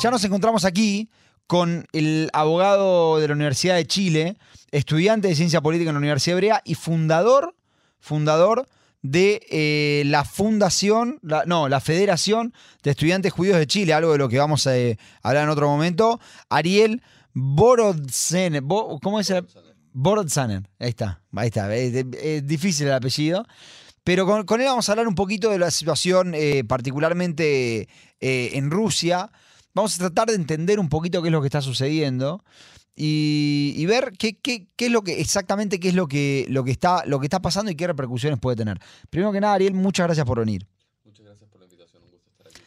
Ya 0.00 0.10
nos 0.10 0.24
encontramos 0.24 0.64
aquí 0.64 1.10
con 1.46 1.86
el 1.92 2.30
abogado 2.32 3.18
de 3.18 3.28
la 3.28 3.34
Universidad 3.34 3.74
de 3.74 3.86
Chile, 3.86 4.38
estudiante 4.70 5.28
de 5.28 5.34
ciencia 5.34 5.60
política 5.60 5.90
en 5.90 5.94
la 5.94 5.98
Universidad 5.98 6.38
Hebrea 6.38 6.62
y 6.64 6.74
fundador, 6.74 7.54
fundador 7.98 8.66
de 9.02 9.42
eh, 9.50 10.04
la 10.06 10.24
fundación, 10.24 11.18
no, 11.44 11.68
la 11.68 11.80
Federación 11.80 12.54
de 12.82 12.92
Estudiantes 12.92 13.32
Judíos 13.32 13.58
de 13.58 13.66
Chile, 13.66 13.92
algo 13.92 14.12
de 14.12 14.18
lo 14.18 14.30
que 14.30 14.38
vamos 14.38 14.66
a 14.66 14.74
eh, 14.74 14.96
hablar 15.22 15.44
en 15.44 15.50
otro 15.50 15.68
momento. 15.68 16.18
Ariel 16.48 17.02
Borodzanen, 17.34 18.66
Bo- 18.66 18.98
¿cómo 19.00 19.20
es 19.20 19.28
el? 19.28 19.46
Borodzanen, 19.92 20.66
ahí 20.78 20.90
está, 20.90 21.20
ahí 21.34 21.48
está, 21.48 21.74
es, 21.76 22.46
difícil 22.46 22.86
el 22.86 22.94
apellido. 22.94 23.44
Pero 24.02 24.24
con, 24.24 24.60
él 24.60 24.66
vamos 24.66 24.88
a 24.88 24.92
hablar 24.92 25.08
un 25.08 25.14
poquito 25.14 25.50
de 25.50 25.58
la 25.58 25.70
situación, 25.70 26.32
eh, 26.34 26.64
particularmente 26.64 27.86
en 28.20 28.70
Rusia. 28.70 29.30
Vamos 29.74 29.94
a 29.94 29.98
tratar 29.98 30.28
de 30.28 30.34
entender 30.34 30.80
un 30.80 30.88
poquito 30.88 31.22
qué 31.22 31.28
es 31.28 31.32
lo 31.32 31.40
que 31.40 31.46
está 31.46 31.62
sucediendo 31.62 32.44
y, 32.96 33.72
y 33.76 33.86
ver 33.86 34.12
qué, 34.18 34.36
qué- 34.36 34.66
qué 34.76 34.86
es 34.86 34.92
lo 34.92 35.02
que 35.02 35.20
exactamente 35.20 35.78
qué 35.80 35.88
es 35.88 35.94
lo 35.94 36.08
que, 36.08 36.46
lo, 36.48 36.64
que 36.64 36.70
está, 36.72 37.04
lo 37.06 37.20
que 37.20 37.26
está 37.26 37.40
pasando 37.40 37.70
y 37.70 37.76
qué 37.76 37.86
repercusiones 37.86 38.38
puede 38.40 38.56
tener. 38.56 38.78
Primero 39.10 39.32
que 39.32 39.40
nada, 39.40 39.54
Ariel, 39.54 39.74
muchas 39.74 40.06
gracias 40.06 40.26
por 40.26 40.38
venir. 40.40 40.66
Muchas 41.04 41.24
gracias 41.24 41.48
por 41.48 41.60
la 41.60 41.66
invitación, 41.66 42.02
un 42.02 42.10
gusto 42.10 42.30
estar 42.30 42.48
aquí. 42.48 42.60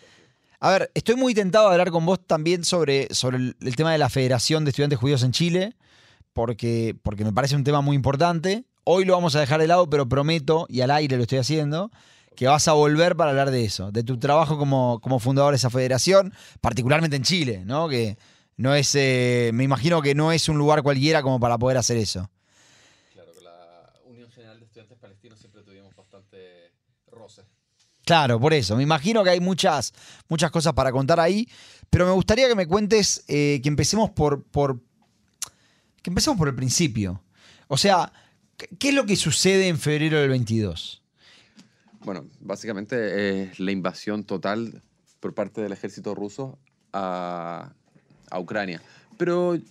A 0.60 0.70
ver, 0.72 0.92
estoy 0.94 1.16
muy 1.16 1.34
tentado 1.34 1.68
de 1.68 1.74
hablar 1.74 1.92
con 1.92 2.06
vos 2.06 2.26
también 2.26 2.64
sobre, 2.64 3.14
sobre 3.14 3.38
el, 3.38 3.56
el 3.62 3.76
tema 3.76 3.92
de 3.92 3.98
la 3.98 4.10
Federación 4.10 4.64
de 4.64 4.70
Estudiantes 4.70 4.98
Judíos 5.00 5.24
en 5.24 5.34
Chile, 5.34 5.76
porque, 6.32 6.96
porque 7.04 7.26
me 7.26 7.34
parece 7.34 7.56
un 7.56 7.64
tema 7.66 7.82
muy 7.82 7.96
importante. 7.96 8.64
Hoy 8.86 9.06
lo 9.06 9.14
vamos 9.14 9.36
a 9.36 9.40
dejar 9.40 9.60
de 9.60 9.68
lado, 9.68 9.90
pero 9.90 10.08
prometo, 10.10 10.66
y 10.70 10.82
al 10.82 10.92
aire 10.92 11.16
lo 11.18 11.24
estoy 11.24 11.38
haciendo, 11.40 11.92
que 12.36 12.48
vas 12.48 12.68
a 12.68 12.74
volver 12.74 13.16
para 13.16 13.32
hablar 13.32 13.52
de 13.52 13.64
eso, 13.66 13.92
de 13.92 14.04
tu 14.04 14.18
trabajo 14.18 14.58
como, 14.58 15.00
como 15.02 15.20
fundador 15.20 15.52
de 15.54 15.58
esa 15.58 15.70
federación, 15.70 16.34
particularmente 16.62 17.16
en 17.16 17.24
Chile, 17.24 17.64
¿no? 17.66 17.88
Que 17.90 18.18
no 18.58 18.74
es, 18.76 18.94
eh, 18.96 19.52
me 19.54 19.64
imagino 19.64 20.02
que 20.02 20.16
no 20.16 20.32
es 20.32 20.50
un 20.50 20.58
lugar 20.58 20.84
cualquiera 20.84 21.22
como 21.22 21.40
para 21.40 21.58
poder 21.58 21.78
hacer 21.78 21.98
eso. 21.98 22.30
Claro, 23.14 23.32
con 23.34 23.44
la 23.44 23.94
Unión 24.06 24.30
General 24.32 24.60
de 24.60 24.66
Estudiantes 24.66 24.98
Palestinos 24.98 25.40
siempre 25.40 25.62
tuvimos 25.64 25.96
bastante 25.96 26.72
roce. 27.12 27.44
Claro, 28.06 28.40
por 28.40 28.54
eso. 28.54 28.76
Me 28.76 28.84
imagino 28.84 29.24
que 29.24 29.30
hay 29.30 29.40
muchas, 29.40 29.94
muchas 30.28 30.52
cosas 30.52 30.74
para 30.74 30.92
contar 30.92 31.20
ahí, 31.20 31.48
pero 31.90 32.06
me 32.06 32.12
gustaría 32.12 32.48
que 32.48 32.56
me 32.56 32.68
cuentes, 32.68 33.24
eh, 33.28 33.60
que 33.64 33.70
empecemos 33.70 34.10
por, 34.10 34.44
por, 34.44 34.80
que 36.02 36.10
empecemos 36.10 36.38
por 36.38 36.48
el 36.50 36.56
principio. 36.56 37.24
O 37.68 37.78
sea, 37.78 38.12
¿qué- 38.58 38.68
¿qué 38.78 38.90
es 38.90 38.96
lo 38.96 39.06
que 39.06 39.16
sucede 39.16 39.68
en 39.68 39.80
febrero 39.80 40.20
del 40.20 40.30
22? 40.32 41.02
Bueno, 42.06 42.28
básicamente 42.42 43.44
es 43.44 43.60
la 43.60 43.72
invasión 43.72 44.26
total 44.26 44.82
por 45.22 45.34
parte 45.34 45.62
del 45.62 45.72
ejército 45.72 46.14
ruso 46.14 46.60
a, 46.92 47.74
Ucrania. 48.38 48.82
Pero 49.18 49.56
yo 49.56 49.62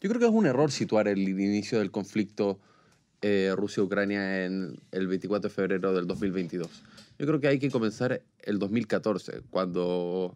creo 0.00 0.18
que 0.18 0.24
es 0.24 0.32
un 0.32 0.46
error 0.46 0.72
situar 0.72 1.06
el 1.06 1.28
inicio 1.28 1.78
del 1.78 1.90
conflicto 1.90 2.58
eh, 3.20 3.52
Rusia-Ucrania 3.54 4.46
en 4.46 4.80
el 4.90 5.06
24 5.06 5.48
de 5.48 5.54
febrero 5.54 5.92
del 5.92 6.06
2022. 6.06 6.82
Yo 7.18 7.26
creo 7.26 7.40
que 7.40 7.48
hay 7.48 7.58
que 7.58 7.70
comenzar 7.70 8.22
el 8.42 8.58
2014, 8.58 9.42
cuando, 9.50 10.34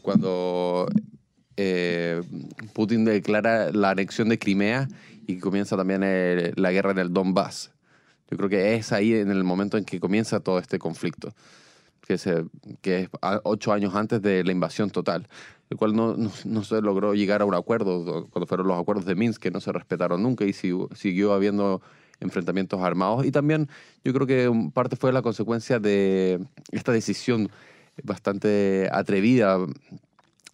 cuando 0.00 0.86
eh, 1.56 2.22
Putin 2.72 3.04
declara 3.04 3.72
la 3.72 3.90
anexión 3.90 4.28
de 4.28 4.38
Crimea 4.38 4.88
y 5.26 5.38
comienza 5.38 5.76
también 5.76 6.02
eh, 6.04 6.52
la 6.54 6.70
guerra 6.70 6.92
en 6.92 6.98
el 6.98 7.12
Donbass. 7.12 7.73
Yo 8.34 8.38
creo 8.38 8.50
que 8.50 8.74
es 8.74 8.90
ahí 8.90 9.14
en 9.14 9.30
el 9.30 9.44
momento 9.44 9.78
en 9.78 9.84
que 9.84 10.00
comienza 10.00 10.40
todo 10.40 10.58
este 10.58 10.80
conflicto, 10.80 11.32
que, 12.04 12.18
se, 12.18 12.44
que 12.82 13.02
es 13.02 13.08
ocho 13.44 13.72
años 13.72 13.94
antes 13.94 14.20
de 14.22 14.42
la 14.42 14.50
invasión 14.50 14.90
total, 14.90 15.28
el 15.70 15.76
cual 15.76 15.94
no, 15.94 16.16
no, 16.16 16.32
no 16.44 16.64
se 16.64 16.82
logró 16.82 17.14
llegar 17.14 17.42
a 17.42 17.44
un 17.44 17.54
acuerdo 17.54 18.26
cuando 18.30 18.48
fueron 18.48 18.66
los 18.66 18.76
acuerdos 18.76 19.04
de 19.06 19.14
Minsk, 19.14 19.40
que 19.40 19.52
no 19.52 19.60
se 19.60 19.70
respetaron 19.70 20.20
nunca 20.20 20.44
y 20.44 20.48
sigu- 20.50 20.92
siguió 20.96 21.32
habiendo 21.32 21.80
enfrentamientos 22.18 22.80
armados. 22.82 23.24
Y 23.24 23.30
también 23.30 23.68
yo 24.02 24.12
creo 24.12 24.26
que 24.26 24.50
parte 24.72 24.96
fue 24.96 25.12
la 25.12 25.22
consecuencia 25.22 25.78
de 25.78 26.44
esta 26.72 26.90
decisión 26.90 27.50
bastante 28.02 28.88
atrevida, 28.90 29.58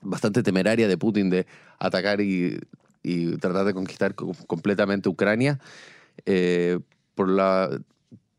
bastante 0.03 0.43
temeraria 0.43 0.87
de 0.87 0.99
Putin 0.99 1.31
de 1.31 1.47
atacar 1.79 2.21
y, 2.21 2.61
y 3.03 3.39
tratar 3.39 3.65
de 3.65 3.73
conquistar 3.73 4.15
co- 4.15 4.33
completamente 4.47 5.09
Ucrania 5.09 5.59
eh, 6.27 6.79
por 7.21 7.29
la, 7.29 7.69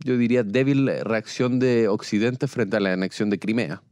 yo 0.03 0.17
diría, 0.17 0.41
débil 0.41 0.87
reacción 1.03 1.59
de 1.59 1.87
Occidente 1.87 2.47
frente 2.47 2.77
a 2.77 2.79
la 2.79 2.93
anexión 2.93 3.29
de 3.29 3.37
Crimea. 3.37 3.83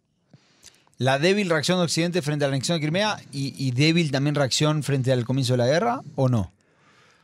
¿La 0.97 1.19
débil 1.19 1.47
reacción 1.47 1.77
de 1.77 1.83
Occidente 1.83 2.23
frente 2.23 2.43
a 2.43 2.47
la 2.47 2.55
anexión 2.55 2.77
de 2.77 2.81
Crimea 2.81 3.17
y, 3.31 3.53
y 3.55 3.69
débil 3.69 4.09
también 4.09 4.33
reacción 4.33 4.81
frente 4.81 5.11
al 5.11 5.25
comienzo 5.25 5.53
de 5.53 5.57
la 5.57 5.67
guerra 5.67 6.01
o 6.15 6.27
no? 6.27 6.51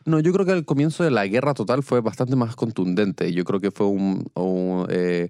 No, 0.06 0.20
yo 0.20 0.32
creo 0.32 0.46
que 0.46 0.52
el 0.52 0.64
comienzo 0.64 1.04
de 1.04 1.10
la 1.10 1.26
guerra 1.26 1.56
total 1.56 1.82
fue 1.82 2.02
bastante 2.02 2.36
más 2.36 2.56
contundente. 2.56 3.34
Yo 3.34 3.44
creo 3.46 3.60
que 3.60 3.72
fue 3.72 3.88
un, 3.88 4.28
un, 4.36 4.86
eh, 4.90 5.30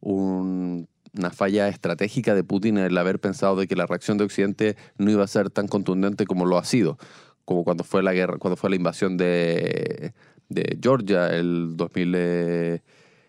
un- 0.00 0.88
una 1.16 1.30
falla 1.30 1.68
estratégica 1.68 2.34
de 2.34 2.42
Putin 2.42 2.76
el 2.78 2.98
haber 2.98 3.20
pensado 3.20 3.54
de 3.54 3.68
que 3.68 3.76
la 3.76 3.86
reacción 3.86 4.18
de 4.18 4.24
Occidente 4.24 4.76
no 4.96 5.12
iba 5.12 5.22
a 5.22 5.28
ser 5.28 5.48
tan 5.48 5.68
contundente 5.68 6.26
como 6.26 6.44
lo 6.44 6.58
ha 6.58 6.64
sido, 6.64 6.98
como 7.44 7.62
cuando 7.62 7.84
fue 7.84 8.02
la 8.02 8.12
guerra, 8.14 8.36
cuando 8.38 8.56
fue 8.56 8.68
la 8.68 8.76
invasión 8.76 9.16
de, 9.16 10.12
de 10.48 10.78
Georgia 10.82 11.28
el 11.28 11.76
2000, 11.76 12.12
eh, 12.16 12.80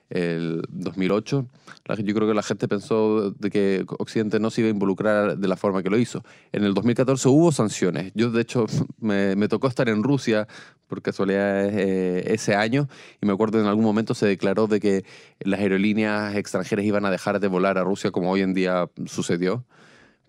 el 0.09 0.63
2008. 0.69 1.45
La- 1.85 1.95
Yo 1.95 2.13
creo 2.15 2.27
que 2.27 2.33
la 2.33 2.41
gente 2.43 2.67
pensó 2.67 3.31
de 3.31 3.49
que 3.49 3.85
Occidente 3.99 4.39
no 4.39 4.49
se 4.49 4.61
iba 4.61 4.67
a 4.67 4.71
involucrar 4.71 5.37
de 5.37 5.47
la 5.47 5.55
forma 5.55 5.83
que 5.83 5.89
lo 5.89 5.97
hizo. 5.97 6.23
En 6.51 6.63
el 6.63 6.73
2014 6.73 7.27
hubo 7.29 7.51
sanciones. 7.51 8.11
Yo, 8.15 8.31
de 8.31 8.41
hecho, 8.41 8.65
me, 8.99 9.35
me 9.35 9.47
tocó 9.47 9.67
estar 9.67 9.87
en 9.89 10.03
Rusia 10.03 10.47
por 10.87 11.01
casualidad 11.03 11.67
eh, 11.69 12.33
ese 12.33 12.55
año 12.55 12.87
y 13.21 13.25
me 13.27 13.33
acuerdo 13.33 13.59
en 13.59 13.67
algún 13.67 13.83
momento 13.85 14.15
se 14.15 14.25
declaró 14.25 14.65
de 14.65 14.79
que 14.79 15.05
las 15.39 15.59
aerolíneas 15.59 16.35
extranjeras 16.35 16.83
iban 16.83 17.05
a 17.05 17.11
dejar 17.11 17.39
de 17.39 17.47
volar 17.47 17.77
a 17.77 17.83
Rusia 17.83 18.09
como 18.09 18.31
hoy 18.31 18.41
en 18.41 18.55
día 18.55 18.89
sucedió. 19.05 19.63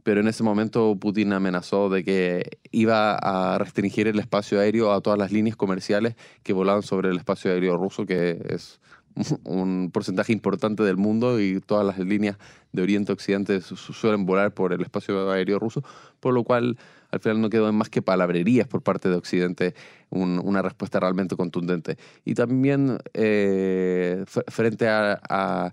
Pero 0.03 0.21
en 0.21 0.29
ese 0.29 0.43
momento 0.43 0.97
Putin 0.99 1.33
amenazó 1.33 1.89
de 1.91 2.05
que 2.05 2.59
iba 2.71 3.17
a 3.17 3.59
restringir 3.59 4.09
el 4.09 4.19
espacio 4.19 4.61
aéreo 4.61 4.93
a 4.93 5.01
todas 5.01 5.19
las 5.19 5.33
líneas 5.33 5.57
comerciales 5.57 6.15
que 6.43 6.53
volaban 6.53 6.83
sobre 6.83 7.11
el 7.11 7.17
espacio 7.19 7.51
aéreo 7.51 7.77
ruso, 7.77 8.07
que 8.07 8.41
es 8.49 8.81
un 9.45 9.91
porcentaje 9.93 10.33
importante 10.33 10.83
del 10.85 10.97
mundo 10.97 11.41
y 11.41 11.61
todas 11.61 11.85
las 11.87 11.99
líneas 11.99 12.37
de 12.73 12.83
Oriente 12.83 13.13
Occidente 13.13 13.61
su- 13.61 13.77
su- 13.77 13.93
suelen 13.93 14.25
volar 14.25 14.55
por 14.55 14.73
el 14.73 14.81
espacio 14.83 15.31
aéreo 15.31 15.59
ruso, 15.59 15.83
por 16.21 16.33
lo 16.33 16.45
cual 16.45 16.79
al 17.11 17.19
final 17.21 17.41
no 17.41 17.51
quedó 17.51 17.69
en 17.69 17.75
más 17.75 17.89
que 17.91 18.03
palabrerías 18.03 18.69
por 18.69 18.83
parte 18.83 19.09
de 19.09 19.17
Occidente 19.17 19.75
un- 20.11 20.41
una 20.43 20.63
respuesta 20.63 21.01
realmente 21.01 21.35
contundente. 21.37 21.99
Y 22.25 22.35
también 22.35 22.99
eh, 23.15 24.25
frente 24.27 24.89
a 24.89 25.73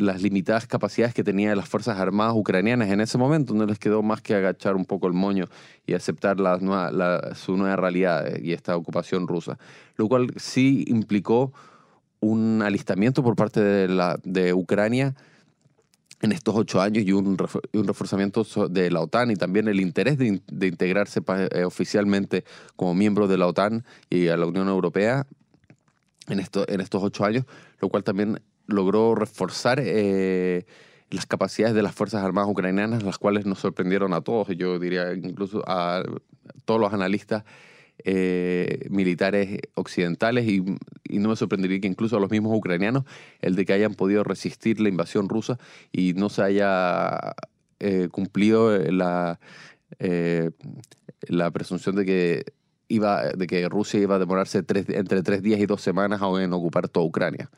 las 0.00 0.22
limitadas 0.22 0.66
capacidades 0.66 1.14
que 1.14 1.22
tenían 1.22 1.56
las 1.56 1.68
Fuerzas 1.68 1.98
Armadas 1.98 2.34
ucranianas 2.36 2.88
en 2.90 3.00
ese 3.00 3.18
momento, 3.18 3.54
no 3.54 3.66
les 3.66 3.78
quedó 3.78 4.02
más 4.02 4.22
que 4.22 4.34
agachar 4.34 4.76
un 4.76 4.84
poco 4.84 5.06
el 5.06 5.12
moño 5.12 5.46
y 5.86 5.94
aceptar 5.94 6.40
la 6.40 6.56
la- 6.56 7.34
su 7.34 7.56
nueva 7.56 7.76
realidad 7.76 8.26
eh, 8.26 8.40
y 8.42 8.52
esta 8.52 8.76
ocupación 8.76 9.28
rusa. 9.28 9.58
Lo 9.96 10.08
cual 10.08 10.32
sí 10.36 10.84
implicó 10.88 11.52
un 12.20 12.62
alistamiento 12.62 13.22
por 13.22 13.36
parte 13.36 13.60
de, 13.60 14.18
de 14.24 14.52
Ucrania 14.54 15.14
en 16.22 16.32
estos 16.32 16.54
ocho 16.54 16.80
años 16.80 17.04
y 17.04 17.12
un, 17.12 17.38
reforzamiento 17.38 18.44
de 18.68 18.90
la 18.90 19.00
OTAN 19.00 19.30
y 19.30 19.36
también 19.36 19.68
el 19.68 19.80
interés 19.80 20.18
de, 20.18 20.42
de 20.46 20.66
integrarse 20.66 21.20
eh, 21.50 21.64
oficialmente 21.64 22.44
como 22.76 22.94
miembro 22.94 23.26
de 23.26 23.38
la 23.38 23.46
OTAN 23.46 23.84
y 24.10 24.28
a 24.28 24.36
la 24.36 24.46
Unión 24.46 24.68
Europea 24.68 25.26
en, 26.28 26.40
esto, 26.40 26.68
en 26.68 26.80
estos 26.80 27.02
ocho 27.02 27.24
años, 27.24 27.44
lo 27.80 27.88
cual 27.88 28.04
también 28.04 28.40
logró 28.72 29.14
reforzar 29.14 29.80
eh, 29.82 30.64
las 31.10 31.26
capacidades 31.26 31.74
de 31.74 31.82
las 31.82 31.94
Fuerzas 31.94 32.24
Armadas 32.24 32.50
ucranianas, 32.50 33.02
las 33.02 33.18
cuales 33.18 33.46
nos 33.46 33.58
sorprendieron 33.58 34.12
a 34.14 34.20
todos, 34.20 34.48
yo 34.56 34.78
diría 34.78 35.12
incluso 35.12 35.62
a 35.66 36.02
todos 36.64 36.80
los 36.80 36.92
analistas 36.92 37.44
eh, 38.04 38.86
militares 38.88 39.58
occidentales 39.74 40.48
y, 40.48 40.64
no 41.18 41.28
me 41.28 41.36
sorprendería 41.36 41.80
que 41.80 41.88
incluso 41.88 42.16
a 42.16 42.20
los 42.20 42.30
mismos 42.30 42.56
ucranianos 42.56 43.04
el 43.40 43.56
de 43.56 43.66
que 43.66 43.72
hayan 43.72 43.94
podido 43.94 44.24
resistir 44.24 44.80
la 44.80 44.88
invasión 44.88 45.28
rusa 45.28 45.58
y 45.92 46.14
no 46.14 46.28
se 46.28 46.42
haya 46.42 47.34
eh, 47.80 48.08
cumplido 48.10 48.78
la, 48.78 49.38
la 51.28 51.50
presunción 51.50 51.96
de 51.96 52.04
que 52.06 52.44
iba 52.90 53.22
de 53.30 53.46
que 53.46 53.68
Rusia 53.68 54.00
iba 54.00 54.16
a 54.16 54.18
demorarse 54.18 54.62
tres- 54.62 54.88
entre 54.88 55.22
tres 55.22 55.42
días 55.42 55.60
y 55.60 55.66
dos 55.66 55.80
semanas 55.80 56.20
en 56.40 56.52
ocupar 56.52 56.88
toda 56.88 57.06
Ucrania 57.06 57.50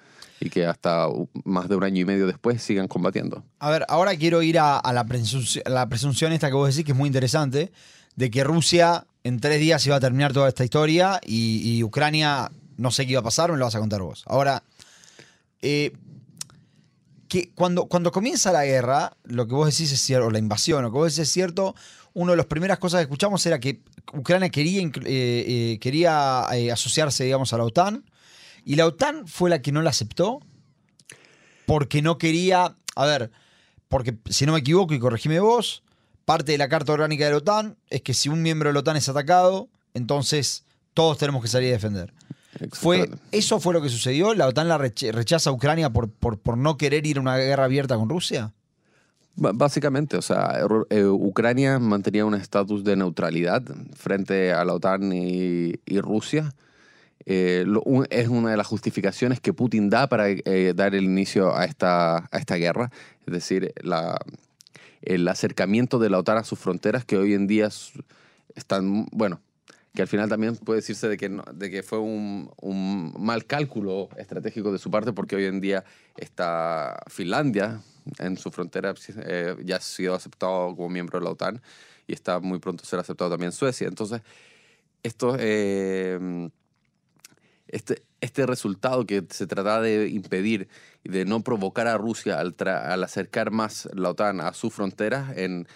y 0.42 0.50
que 0.50 0.66
hasta 0.66 1.06
más 1.44 1.68
de 1.68 1.76
un 1.76 1.84
año 1.84 2.00
y 2.00 2.04
medio 2.04 2.26
después 2.26 2.60
sigan 2.62 2.88
combatiendo. 2.88 3.44
A 3.60 3.70
ver, 3.70 3.86
ahora 3.88 4.16
quiero 4.16 4.42
ir 4.42 4.58
a, 4.58 4.80
la, 4.92 5.06
presunci- 5.06 5.62
a 5.64 5.70
la 5.70 5.88
presunción 5.88 6.32
esta 6.32 6.48
que 6.48 6.54
vos 6.54 6.68
decís, 6.68 6.84
que 6.84 6.92
es 6.92 6.98
muy 6.98 7.06
interesante, 7.06 7.70
de 8.16 8.30
que 8.30 8.42
Rusia 8.42 9.06
en 9.22 9.38
tres 9.40 9.60
días 9.60 9.86
iba 9.86 9.94
a 9.96 10.00
terminar 10.00 10.32
toda 10.32 10.48
esta 10.48 10.64
historia 10.64 11.20
y, 11.24 11.82
Ucrania 11.84 12.50
no 12.76 12.90
sé 12.90 13.06
qué 13.06 13.12
iba 13.12 13.20
a 13.20 13.24
pasar, 13.24 13.52
me 13.52 13.58
lo 13.58 13.64
vas 13.64 13.74
a 13.76 13.78
contar 13.78 14.02
vos. 14.02 14.24
Ahora, 14.26 14.64
eh, 15.60 15.92
que 17.28 17.50
cuando, 17.54 17.86
cuando 17.86 18.10
comienza 18.10 18.50
la 18.50 18.64
guerra, 18.64 19.16
lo 19.24 19.46
que 19.46 19.54
vos 19.54 19.70
decís 19.70 19.92
es 19.92 20.00
cierto, 20.00 20.26
o 20.26 20.30
la 20.30 20.38
invasión, 20.38 20.82
lo 20.82 20.90
que 20.90 20.98
vos 20.98 21.14
decís 21.14 21.28
es 21.28 21.32
cierto, 21.32 21.76
una 22.14 22.32
de 22.32 22.36
las 22.38 22.46
primeras 22.46 22.78
cosas 22.78 22.98
que 22.98 23.02
escuchamos 23.04 23.46
era 23.46 23.60
que 23.60 23.80
Ucrania 24.12 24.50
quería, 24.50 24.82
eh, 24.82 24.90
eh, 25.06 25.78
quería 25.80 26.40
asociarse, 26.72 27.24
digamos, 27.24 27.52
a 27.52 27.58
la 27.58 27.64
OTAN, 27.64 28.04
y 28.64 28.76
la 28.76 28.86
OTAN 28.86 29.26
fue 29.26 29.50
la 29.50 29.62
que 29.62 29.72
no 29.72 29.82
la 29.82 29.90
aceptó 29.90 30.40
porque 31.66 32.02
no 32.02 32.18
quería, 32.18 32.76
a 32.96 33.06
ver, 33.06 33.30
porque 33.88 34.16
si 34.28 34.46
no 34.46 34.52
me 34.52 34.60
equivoco 34.60 34.94
y 34.94 34.98
corregime 34.98 35.40
vos, 35.40 35.82
parte 36.24 36.52
de 36.52 36.58
la 36.58 36.68
Carta 36.68 36.92
Orgánica 36.92 37.24
de 37.24 37.30
la 37.32 37.36
OTAN 37.38 37.76
es 37.90 38.02
que 38.02 38.14
si 38.14 38.28
un 38.28 38.42
miembro 38.42 38.68
de 38.68 38.74
la 38.74 38.80
OTAN 38.80 38.96
es 38.96 39.08
atacado, 39.08 39.68
entonces 39.94 40.64
todos 40.94 41.18
tenemos 41.18 41.42
que 41.42 41.48
salir 41.48 41.70
a 41.70 41.72
defender. 41.72 42.12
Fue. 42.72 43.10
¿Eso 43.30 43.60
fue 43.60 43.72
lo 43.72 43.80
que 43.80 43.88
sucedió? 43.88 44.34
¿La 44.34 44.46
OTAN 44.46 44.68
la 44.68 44.78
rechaza 44.78 45.50
a 45.50 45.52
Ucrania 45.52 45.90
por, 45.90 46.10
por, 46.10 46.38
por 46.38 46.58
no 46.58 46.76
querer 46.76 47.06
ir 47.06 47.18
a 47.18 47.20
una 47.20 47.36
guerra 47.36 47.64
abierta 47.64 47.96
con 47.96 48.08
Rusia? 48.08 48.52
Básicamente, 49.34 50.18
o 50.18 50.22
sea, 50.22 50.60
eh, 50.90 51.04
Ucrania 51.06 51.78
mantenía 51.78 52.26
un 52.26 52.34
estatus 52.34 52.84
de 52.84 52.96
neutralidad 52.96 53.62
frente 53.94 54.52
a 54.52 54.62
la 54.66 54.74
OTAN 54.74 55.10
y, 55.12 55.72
y 55.86 56.00
Rusia. 56.00 56.52
Eh, 57.26 57.64
lo- 57.66 57.82
un- 57.82 58.06
es 58.10 58.28
una 58.28 58.50
de 58.50 58.56
las 58.56 58.66
justificaciones 58.66 59.40
que 59.40 59.52
Putin 59.52 59.90
da 59.90 60.08
para 60.08 60.28
eh, 60.28 60.72
dar 60.74 60.94
el 60.94 61.04
inicio 61.04 61.54
a 61.56 61.64
esta, 61.64 62.16
a 62.18 62.38
esta 62.38 62.56
guerra. 62.56 62.90
Es 63.26 63.32
decir, 63.32 63.72
la, 63.82 64.18
el 65.02 65.26
acercamiento 65.28 65.98
de 65.98 66.10
la 66.10 66.18
OTAN 66.18 66.38
a 66.38 66.44
sus 66.44 66.58
fronteras, 66.58 67.04
que 67.04 67.16
hoy 67.16 67.34
en 67.34 67.46
día 67.46 67.68
están, 68.54 69.06
bueno, 69.12 69.40
que 69.94 70.02
al 70.02 70.08
final 70.08 70.28
también 70.28 70.56
puede 70.56 70.80
decirse 70.80 71.08
de 71.08 71.16
que, 71.16 71.28
no- 71.28 71.44
de 71.52 71.70
que 71.70 71.82
fue 71.82 71.98
un, 71.98 72.50
un 72.60 73.12
mal 73.18 73.44
cálculo 73.46 74.08
estratégico 74.16 74.72
de 74.72 74.78
su 74.78 74.90
parte, 74.90 75.12
porque 75.12 75.36
hoy 75.36 75.44
en 75.44 75.60
día 75.60 75.84
está 76.16 76.98
Finlandia 77.08 77.80
en 78.18 78.36
su 78.36 78.50
frontera, 78.50 78.94
eh, 79.26 79.54
ya 79.64 79.76
ha 79.76 79.80
sido 79.80 80.14
aceptado 80.14 80.74
como 80.74 80.88
miembro 80.88 81.18
de 81.18 81.24
la 81.24 81.30
OTAN 81.30 81.60
y 82.06 82.14
está 82.14 82.40
muy 82.40 82.58
pronto 82.58 82.82
a 82.82 82.86
ser 82.86 82.98
aceptado 82.98 83.30
también 83.30 83.52
Suecia. 83.52 83.86
Entonces, 83.86 84.22
esto, 85.02 85.36
eh, 85.38 86.48
este, 87.72 88.02
este 88.20 88.46
resultado 88.46 89.04
que 89.06 89.24
se 89.28 89.46
trataba 89.46 89.80
de 89.80 90.08
impedir 90.08 90.68
y 91.02 91.08
de 91.08 91.24
no 91.24 91.42
provocar 91.42 91.88
a 91.88 91.98
Rusia 91.98 92.38
al, 92.38 92.54
al 92.66 93.02
acercar 93.02 93.50
más 93.50 93.88
la 93.94 94.10
OTAN 94.10 94.40
a 94.40 94.52
sus 94.52 94.72
fronteras, 94.72 95.36
en 95.36 95.66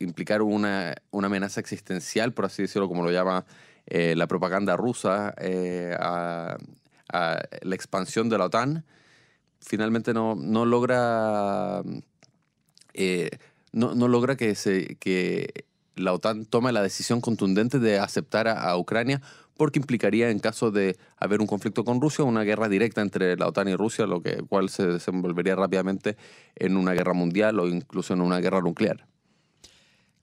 implicar 0.00 0.42
una, 0.42 0.96
una 1.10 1.28
amenaza 1.28 1.60
existencial, 1.60 2.32
por 2.32 2.46
así 2.46 2.62
decirlo, 2.62 2.88
como 2.88 3.04
lo 3.04 3.12
llama 3.12 3.44
eh, 3.86 4.14
la 4.16 4.26
propaganda 4.26 4.76
rusa, 4.76 5.34
eh, 5.38 5.94
a, 6.00 6.56
a 7.12 7.42
la 7.62 7.74
expansión 7.74 8.28
de 8.28 8.38
la 8.38 8.46
OTAN, 8.46 8.84
finalmente 9.60 10.12
no, 10.12 10.34
no 10.34 10.64
logra 10.64 11.82
eh, 12.94 13.30
no, 13.72 13.94
no 13.94 14.08
logra 14.08 14.36
que, 14.36 14.54
se, 14.54 14.96
que 14.96 15.64
la 16.00 16.12
OTAN 16.12 16.46
tome 16.46 16.72
la 16.72 16.82
decisión 16.82 17.20
contundente 17.20 17.78
de 17.78 17.98
aceptar 17.98 18.48
a, 18.48 18.76
Ucrania 18.76 19.20
porque 19.56 19.78
implicaría 19.78 20.30
en 20.30 20.38
caso 20.38 20.70
de 20.70 20.96
haber 21.18 21.40
un 21.40 21.46
conflicto 21.46 21.84
con 21.84 22.00
Rusia 22.00 22.24
una 22.24 22.42
guerra 22.42 22.68
directa 22.68 23.02
entre 23.02 23.36
la 23.36 23.46
OTAN 23.46 23.68
y 23.68 23.76
Rusia, 23.76 24.06
lo 24.06 24.22
que 24.22 24.42
cual 24.48 24.70
se 24.70 24.86
desenvolvería 24.86 25.54
rápidamente 25.54 26.16
en 26.56 26.76
una 26.76 26.92
guerra 26.92 27.12
mundial 27.12 27.60
o 27.60 27.68
incluso 27.68 28.14
en 28.14 28.22
una 28.22 28.38
guerra 28.40 28.60
nuclear. 28.60 29.06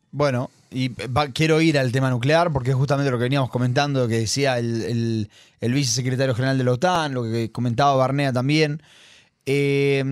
Bueno, 0.10 0.50
y 0.72 0.90
quiero 1.34 1.62
ir 1.62 1.78
al 1.78 1.92
tema 1.92 2.10
nuclear 2.10 2.52
porque 2.52 2.72
es 2.72 2.76
justamente 2.76 3.12
lo 3.12 3.18
que 3.18 3.24
veníamos 3.24 3.52
comentando, 3.52 4.08
que 4.08 4.20
decía 4.20 4.58
el 4.58 5.30
vicesecretario 5.62 6.34
general 6.34 6.58
de 6.58 6.64
la 6.64 6.72
OTAN, 6.72 7.14
lo 7.14 7.24
que 7.24 7.52
comentaba 7.52 7.96
Barnea 7.96 8.34
también. 8.34 8.82
Eh, 9.46 10.04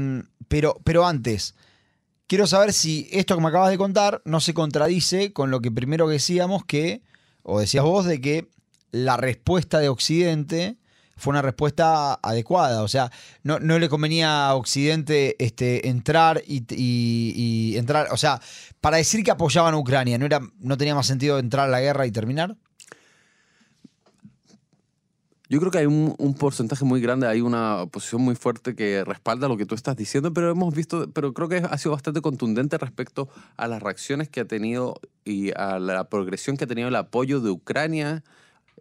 pero, 0.47 0.79
pero 0.83 1.05
antes, 1.05 1.55
quiero 2.27 2.47
saber 2.47 2.73
si 2.73 3.07
esto 3.11 3.35
que 3.35 3.41
me 3.41 3.49
acabas 3.49 3.69
de 3.69 3.77
contar 3.77 4.21
no 4.25 4.39
se 4.39 4.53
contradice 4.53 5.33
con 5.33 5.51
lo 5.51 5.59
que 5.61 5.71
primero 5.71 6.07
decíamos 6.07 6.65
que, 6.65 7.01
o 7.43 7.59
decías 7.59 7.83
vos, 7.83 8.05
de 8.05 8.21
que 8.21 8.49
la 8.91 9.17
respuesta 9.17 9.79
de 9.79 9.89
Occidente 9.89 10.77
fue 11.17 11.31
una 11.31 11.41
respuesta 11.41 12.15
adecuada. 12.15 12.81
O 12.83 12.87
sea, 12.87 13.11
no, 13.43 13.59
no 13.59 13.79
le 13.79 13.87
convenía 13.89 14.47
a 14.47 14.55
Occidente 14.55 15.35
este, 15.43 15.87
entrar 15.87 16.41
y, 16.45 16.65
y- 16.69 17.77
entrar. 17.77 18.07
O 18.11 18.17
sea, 18.17 18.41
para 18.81 18.97
decir 18.97 19.23
que 19.23 19.31
apoyaban 19.31 19.73
a 19.73 19.77
Ucrania, 19.77 20.17
¿no, 20.17 20.25
era, 20.25 20.41
¿no 20.59 20.77
tenía 20.77 20.95
más 20.95 21.07
sentido 21.07 21.39
entrar 21.39 21.67
a 21.67 21.71
la 21.71 21.79
guerra 21.81 22.05
y 22.05 22.11
terminar? 22.11 22.57
Yo 25.55 25.61
creo 25.61 25.71
que 25.71 25.77
hay 25.77 25.85
un, 25.85 26.13
un 26.17 26.33
porcentaje 26.33 26.83
muy 26.83 26.99
grande, 26.99 27.27
hay 27.27 27.39
una 27.39 27.85
posición 27.89 28.21
muy 28.21 28.35
fuerte 28.35 28.75
que 28.75 29.05
respalda 29.05 29.47
lo 29.47 29.55
que 29.55 29.65
tú 29.65 29.73
estás 29.73 29.95
diciendo, 29.95 30.33
pero 30.33 30.51
hemos 30.51 30.75
visto, 30.75 31.09
pero 31.13 31.33
creo 31.33 31.47
que 31.47 31.59
ha 31.59 31.77
sido 31.77 31.93
bastante 31.93 32.19
contundente 32.19 32.77
respecto 32.77 33.29
a 33.55 33.69
las 33.69 33.81
reacciones 33.81 34.27
que 34.27 34.41
ha 34.41 34.45
tenido 34.45 34.95
y 35.23 35.51
a 35.55 35.79
la 35.79 36.09
progresión 36.09 36.57
que 36.57 36.65
ha 36.65 36.67
tenido 36.67 36.89
el 36.89 36.95
apoyo 36.97 37.39
de 37.39 37.51
Ucrania 37.51 38.21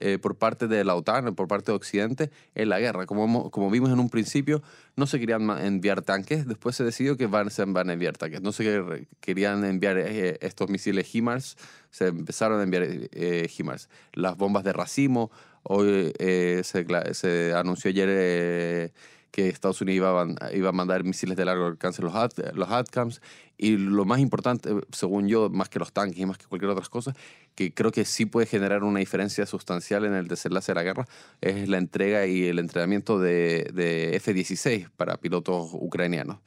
eh, 0.00 0.19
por 0.19 0.37
parte 0.37 0.67
de 0.67 0.82
la 0.82 0.97
OTAN, 0.97 1.37
por 1.37 1.47
parte 1.47 1.71
de 1.71 1.76
Occidente 1.76 2.32
en 2.56 2.69
la 2.71 2.81
guerra. 2.81 3.06
Como, 3.06 3.53
como 3.53 3.71
vimos 3.71 3.93
en 3.93 4.00
un 4.00 4.11
principio, 4.11 4.61
no 4.97 5.06
se 5.06 5.21
querían 5.21 5.49
enviar 5.50 6.03
tanques, 6.03 6.44
después 6.49 6.75
se 6.75 6.82
decidió 6.82 7.17
que 7.17 7.29
van, 7.29 7.50
se 7.50 7.65
van 7.67 7.88
a 7.88 7.93
enviar 7.93 8.19
tanques. 8.19 8.43
No 8.43 8.50
se 8.50 8.65
quer- 8.65 9.06
querían 9.21 9.65
enviar 9.65 9.97
eh, 9.99 10.38
estos 10.41 10.69
misiles 10.71 11.15
HIMARS, 11.15 11.56
se 11.93 12.09
empezaron 12.09 12.59
a 12.59 12.65
enviar 12.65 12.82
eh, 12.85 13.49
HIMARS. 13.56 13.88
Las 14.15 14.37
bombas 14.37 14.65
de 14.65 14.73
racimo, 14.73 15.31
hoy 15.64 16.12
eh, 16.19 16.62
se, 16.64 16.87
se 17.14 17.52
anunció 17.55 17.90
ayer 17.90 18.08
eh, 18.11 18.93
que 19.31 19.49
Estados 19.49 19.81
Unidos 19.81 19.96
iba 19.96 20.22
a, 20.22 20.52
iba 20.55 20.69
a 20.69 20.72
mandar 20.72 21.02
misiles 21.02 21.37
de 21.37 21.44
largo 21.44 21.66
alcance, 21.66 22.00
los, 22.02 22.14
At- 22.14 22.55
los 22.55 22.70
ATACMS, 22.70 23.20
y 23.58 23.76
lo 23.76 24.05
más 24.05 24.20
importante, 24.20 24.70
según 24.93 25.26
yo, 25.28 25.50
más 25.50 25.69
que 25.69 25.78
los 25.78 25.93
tanques 25.93 26.19
y 26.19 26.26
más 26.26 26.38
que 26.38 26.46
cualquier 26.46 26.70
otra 26.70 26.87
cosa, 26.88 27.14
que 27.55 27.72
creo 27.75 27.90
que 27.90 28.05
sí 28.05 28.26
puede 28.26 28.46
generar 28.46 28.84
una 28.84 29.00
diferencia 29.00 29.46
sustancial 29.46 30.05
en 30.05 30.14
el 30.14 30.28
desenlace 30.28 30.72
de 30.72 30.76
la 30.76 30.82
guerra, 30.84 31.06
es 31.40 31.69
la 31.69 31.78
entrega 31.78 32.26
y 32.26 32.44
el 32.44 32.58
entrenamiento 32.58 33.19
de, 33.19 33.70
de 33.75 34.16
F-16 34.16 34.88
para 34.96 35.16
pilotos 35.16 35.70
ucranianos. 35.72 36.38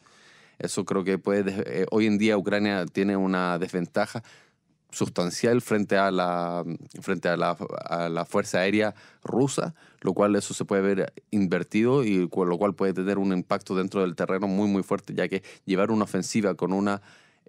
Eso 0.60 0.86
creo 0.86 1.04
que 1.04 1.18
puede... 1.18 1.54
eh, 1.82 1.86
hoy 1.92 2.08
en 2.08 2.18
día 2.18 2.38
Ucrania 2.38 2.86
tiene 2.86 3.16
una 3.16 3.60
desventaja 3.60 4.24
sustancial 4.92 5.62
frente 5.62 5.98
a 5.98 6.12
la 6.12 6.64
frente 7.02 7.28
a 7.30 7.38
la, 7.38 7.58
a 7.86 8.10
la 8.10 8.26
fuerza 8.26 8.60
aérea 8.60 8.96
rusa, 9.24 9.74
lo 10.02 10.14
cual 10.14 10.36
eso 10.36 10.54
se 10.54 10.66
puede 10.66 10.82
ver 10.82 11.14
invertido 11.32 12.04
y 12.04 12.20
lo 12.20 12.58
cual 12.58 12.74
puede 12.74 12.94
tener 12.94 13.18
un 13.18 13.34
impacto 13.34 13.76
dentro 13.76 14.02
del 14.02 14.16
terreno 14.16 14.48
muy 14.48 14.68
muy 14.68 14.84
fuerte, 14.84 15.14
ya 15.14 15.28
que 15.28 15.44
llevar 15.66 15.92
una 15.92 16.06
ofensiva 16.06 16.56
con 16.56 16.72
una 16.74 17.02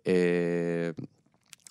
eh, 0.05 0.93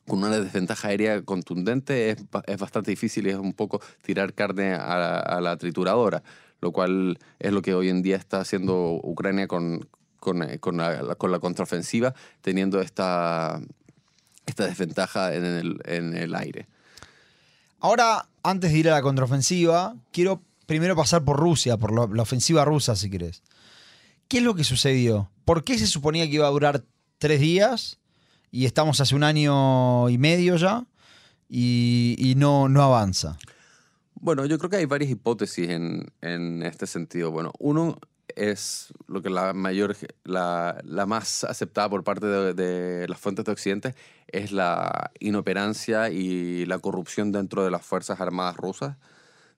con 0.08 0.20
una 0.20 0.40
desventaja 0.40 0.88
aérea 0.88 1.22
contundente 1.24 2.12
es, 2.12 2.24
es 2.46 2.58
bastante 2.58 2.92
difícil 2.92 3.28
y 3.28 3.32
es 3.32 3.36
un 3.36 3.54
poco 3.54 3.82
tirar 4.04 4.34
carne 4.34 4.74
a, 4.74 4.98
la- 4.98 5.20
a 5.20 5.42
la 5.42 5.58
trituradora, 5.58 6.24
lo 6.62 6.72
cual 6.72 7.20
es 7.40 7.52
lo 7.52 7.62
que 7.62 7.74
hoy 7.74 7.90
en 7.90 8.02
día 8.02 8.16
está 8.16 8.40
haciendo 8.40 9.02
Ucrania 9.04 9.48
con, 9.48 9.90
con, 10.22 10.44
eh, 10.44 10.60
con 10.60 10.78
la, 10.78 11.16
con 11.16 11.32
la 11.32 11.40
contraofensiva, 11.40 12.14
teniendo 12.42 12.80
esta, 12.80 13.60
esta 14.48 14.66
desventaja 14.66 15.36
en 15.36 15.46
el, 15.46 15.82
en 15.86 16.16
el 16.16 16.34
aire. 16.34 16.68
Ahora, 17.80 18.28
antes 18.42 18.72
de 18.72 18.78
ir 18.80 18.90
a 18.90 18.94
la 18.94 19.02
contraofensiva, 19.02 19.96
quiero 20.12 20.42
primero 20.66 20.96
pasar 20.96 21.24
por 21.24 21.38
Rusia, 21.38 21.78
por 21.78 21.94
la, 21.94 22.08
la 22.14 22.24
ofensiva 22.24 22.66
rusa, 22.66 22.96
si 22.96 23.10
querés. 23.10 23.44
¿Qué 24.28 24.40
es 24.40 24.44
lo 24.44 24.56
que 24.56 24.64
sucedió? 24.64 25.30
¿Por 25.46 25.64
qué 25.64 25.78
se 25.78 25.88
suponía 25.88 26.26
que 26.26 26.36
iba 26.36 26.48
a 26.48 26.52
durar 26.52 26.84
tres 27.20 27.40
días? 27.40 28.00
Y 28.52 28.66
estamos 28.66 29.00
hace 29.00 29.16
un 29.16 29.24
año 29.24 30.10
y 30.10 30.18
medio 30.18 30.56
ya. 30.58 30.86
Y, 31.50 32.16
y 32.18 32.36
no, 32.36 32.68
no 32.68 32.82
avanza. 32.82 33.38
Bueno, 34.16 34.46
yo 34.46 34.58
creo 34.58 34.70
que 34.70 34.78
hay 34.78 34.86
varias 34.86 35.12
hipótesis 35.12 35.70
en, 35.70 36.12
en 36.22 36.64
este 36.64 36.88
sentido. 36.88 37.32
Bueno, 37.32 37.54
uno 37.60 38.00
es 38.38 38.94
lo 39.08 39.22
que 39.22 39.30
la 39.30 39.54
mayor, 39.54 39.96
la, 40.24 40.80
la 40.84 41.06
más 41.06 41.44
aceptada 41.44 41.90
por 41.90 42.04
parte 42.04 42.28
de, 42.28 42.54
de 42.54 43.08
las 43.08 43.20
fuentes 43.20 43.44
de 43.46 43.52
Occidente 43.52 43.96
es 44.28 44.52
la 44.52 45.12
inoperancia 45.20 46.10
y 46.10 46.66
la 46.66 46.80
corrupción 46.80 47.32
dentro 47.32 47.64
de 47.64 47.72
las 47.72 47.86
Fuerzas 47.86 48.22
Armadas 48.22 48.58
rusas, 48.58 48.98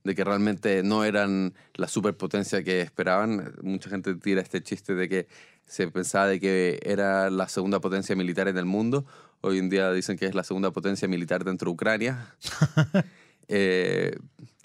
de 0.03 0.15
que 0.15 0.23
realmente 0.23 0.81
no 0.83 1.03
eran 1.03 1.53
la 1.73 1.87
superpotencia 1.87 2.63
que 2.63 2.81
esperaban. 2.81 3.53
Mucha 3.61 3.89
gente 3.89 4.15
tira 4.15 4.41
este 4.41 4.63
chiste 4.63 4.95
de 4.95 5.09
que 5.09 5.27
se 5.65 5.87
pensaba 5.89 6.27
de 6.27 6.39
que 6.39 6.79
era 6.83 7.29
la 7.29 7.49
segunda 7.49 7.79
potencia 7.79 8.15
militar 8.15 8.47
en 8.47 8.57
el 8.57 8.65
mundo. 8.65 9.05
Hoy 9.41 9.59
en 9.59 9.69
día 9.69 9.91
dicen 9.91 10.17
que 10.17 10.25
es 10.25 10.35
la 10.35 10.43
segunda 10.43 10.71
potencia 10.71 11.07
militar 11.07 11.43
dentro 11.43 11.69
de 11.69 11.73
Ucrania. 11.73 12.35
Eh, 13.51 14.15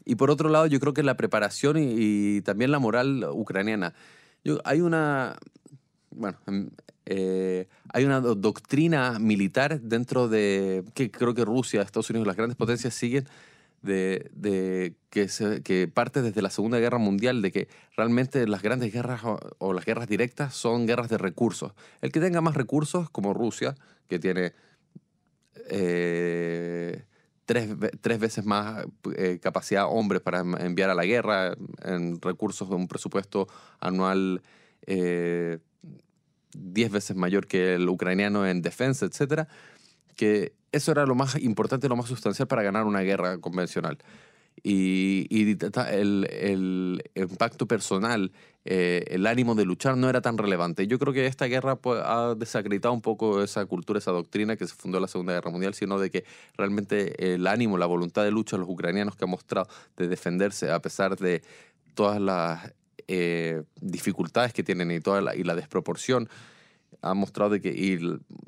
y 0.04 0.16
por 0.16 0.30
otro 0.30 0.48
lado, 0.48 0.66
yo 0.66 0.80
creo 0.80 0.94
que 0.94 1.02
la 1.02 1.16
preparación 1.16 1.76
y, 1.78 2.40
también 2.42 2.70
la 2.70 2.78
moral 2.78 3.26
ucraniana. 3.32 3.94
Yo, 4.44 4.60
hay 4.64 4.80
una. 4.80 5.36
Bueno, 6.10 6.38
em, 6.46 6.70
eh, 7.06 7.66
hay 7.92 8.04
una 8.04 8.20
do- 8.20 8.34
doctrina 8.34 9.18
militar 9.18 9.80
dentro 9.80 10.28
de. 10.28 10.84
que 10.94 11.10
creo 11.10 11.34
que 11.34 11.44
Rusia, 11.44 11.82
Estados 11.82 12.10
Unidos, 12.10 12.26
las 12.26 12.36
grandes 12.36 12.56
potencias 12.56 12.94
siguen 12.94 13.26
de, 13.82 14.30
de 14.34 14.94
que 15.10 15.88
parte 15.88 16.22
desde 16.22 16.40
la 16.42 16.50
Segunda 16.50 16.78
Guerra 16.78 16.98
Mundial, 16.98 17.42
de 17.42 17.52
que 17.52 17.68
realmente 17.96 18.46
las 18.46 18.62
grandes 18.62 18.92
guerras 18.92 19.24
o, 19.24 19.38
o 19.58 19.72
las 19.72 19.84
guerras 19.84 20.08
directas 20.08 20.54
son 20.54 20.86
guerras 20.86 21.08
de 21.08 21.18
recursos. 21.18 21.72
El 22.00 22.12
que 22.12 22.20
tenga 22.20 22.40
más 22.40 22.54
recursos, 22.54 23.10
como 23.10 23.34
Rusia, 23.34 23.74
que 24.08 24.18
tiene 24.18 24.52
eh, 25.70 27.04
tres, 27.44 27.68
tres 28.00 28.18
veces 28.18 28.44
más 28.44 28.86
eh, 29.16 29.38
capacidad 29.40 29.86
hombres 29.88 30.22
para 30.22 30.40
em- 30.40 30.56
enviar 30.56 30.90
a 30.90 30.94
la 30.94 31.04
guerra, 31.04 31.54
en 31.82 32.20
recursos 32.20 32.68
de 32.68 32.74
un 32.74 32.88
presupuesto 32.88 33.46
anual 33.80 34.42
eh, 34.86 35.58
diez 36.52 36.90
veces 36.90 37.16
mayor 37.16 37.46
que 37.46 37.74
el 37.74 37.88
ucraniano 37.88 38.46
en 38.46 38.62
defensa, 38.62 39.06
etcétera, 39.06 39.48
que 40.16 40.54
eso 40.72 40.92
era 40.92 41.06
lo 41.06 41.14
más 41.14 41.36
importante, 41.40 41.88
lo 41.88 41.96
más 41.96 42.06
sustancial 42.06 42.48
para 42.48 42.62
ganar 42.62 42.84
una 42.84 43.00
guerra 43.00 43.38
convencional. 43.38 43.98
Y, 44.62 45.26
el, 45.90 46.26
el 46.30 47.02
impacto 47.14 47.66
personal, 47.66 48.32
eh, 48.64 49.04
el 49.08 49.26
ánimo 49.26 49.54
de 49.54 49.66
luchar 49.66 49.96
no 49.96 50.08
era 50.08 50.22
tan 50.22 50.38
relevante. 50.38 50.86
Yo 50.86 50.98
creo 50.98 51.12
que 51.12 51.26
esta 51.26 51.46
guerra 51.46 51.76
pues, 51.76 52.00
ha 52.02 52.34
desacreditado 52.34 52.94
un 52.94 53.02
poco 53.02 53.42
esa 53.42 53.66
cultura, 53.66 53.98
esa 53.98 54.10
doctrina 54.12 54.56
que 54.56 54.66
se 54.66 54.74
fundó 54.74 54.98
en 54.98 55.02
la 55.02 55.08
Segunda 55.08 55.34
Guerra 55.34 55.50
Mundial, 55.50 55.74
sino 55.74 55.98
de 55.98 56.10
que 56.10 56.24
realmente 56.56 57.34
el 57.34 57.46
ánimo, 57.46 57.76
la 57.76 57.86
voluntad 57.86 58.24
de 58.24 58.30
lucha 58.30 58.56
de 58.56 58.60
los 58.60 58.68
ucranianos 58.70 59.16
que 59.16 59.24
han 59.24 59.30
mostrado 59.30 59.68
de 59.96 60.08
defenderse 60.08 60.70
a 60.70 60.80
pesar 60.80 61.16
de 61.16 61.42
todas 61.94 62.20
las 62.20 62.72
eh, 63.06 63.62
dificultades 63.80 64.54
que 64.54 64.62
tienen 64.62 64.90
y 64.90 65.00
toda 65.00 65.20
la, 65.20 65.36
y 65.36 65.42
la 65.42 65.54
desproporción 65.54 66.28
ha 67.04 67.14
mostrado 67.14 67.60
que, 67.60 67.68
y 67.68 67.98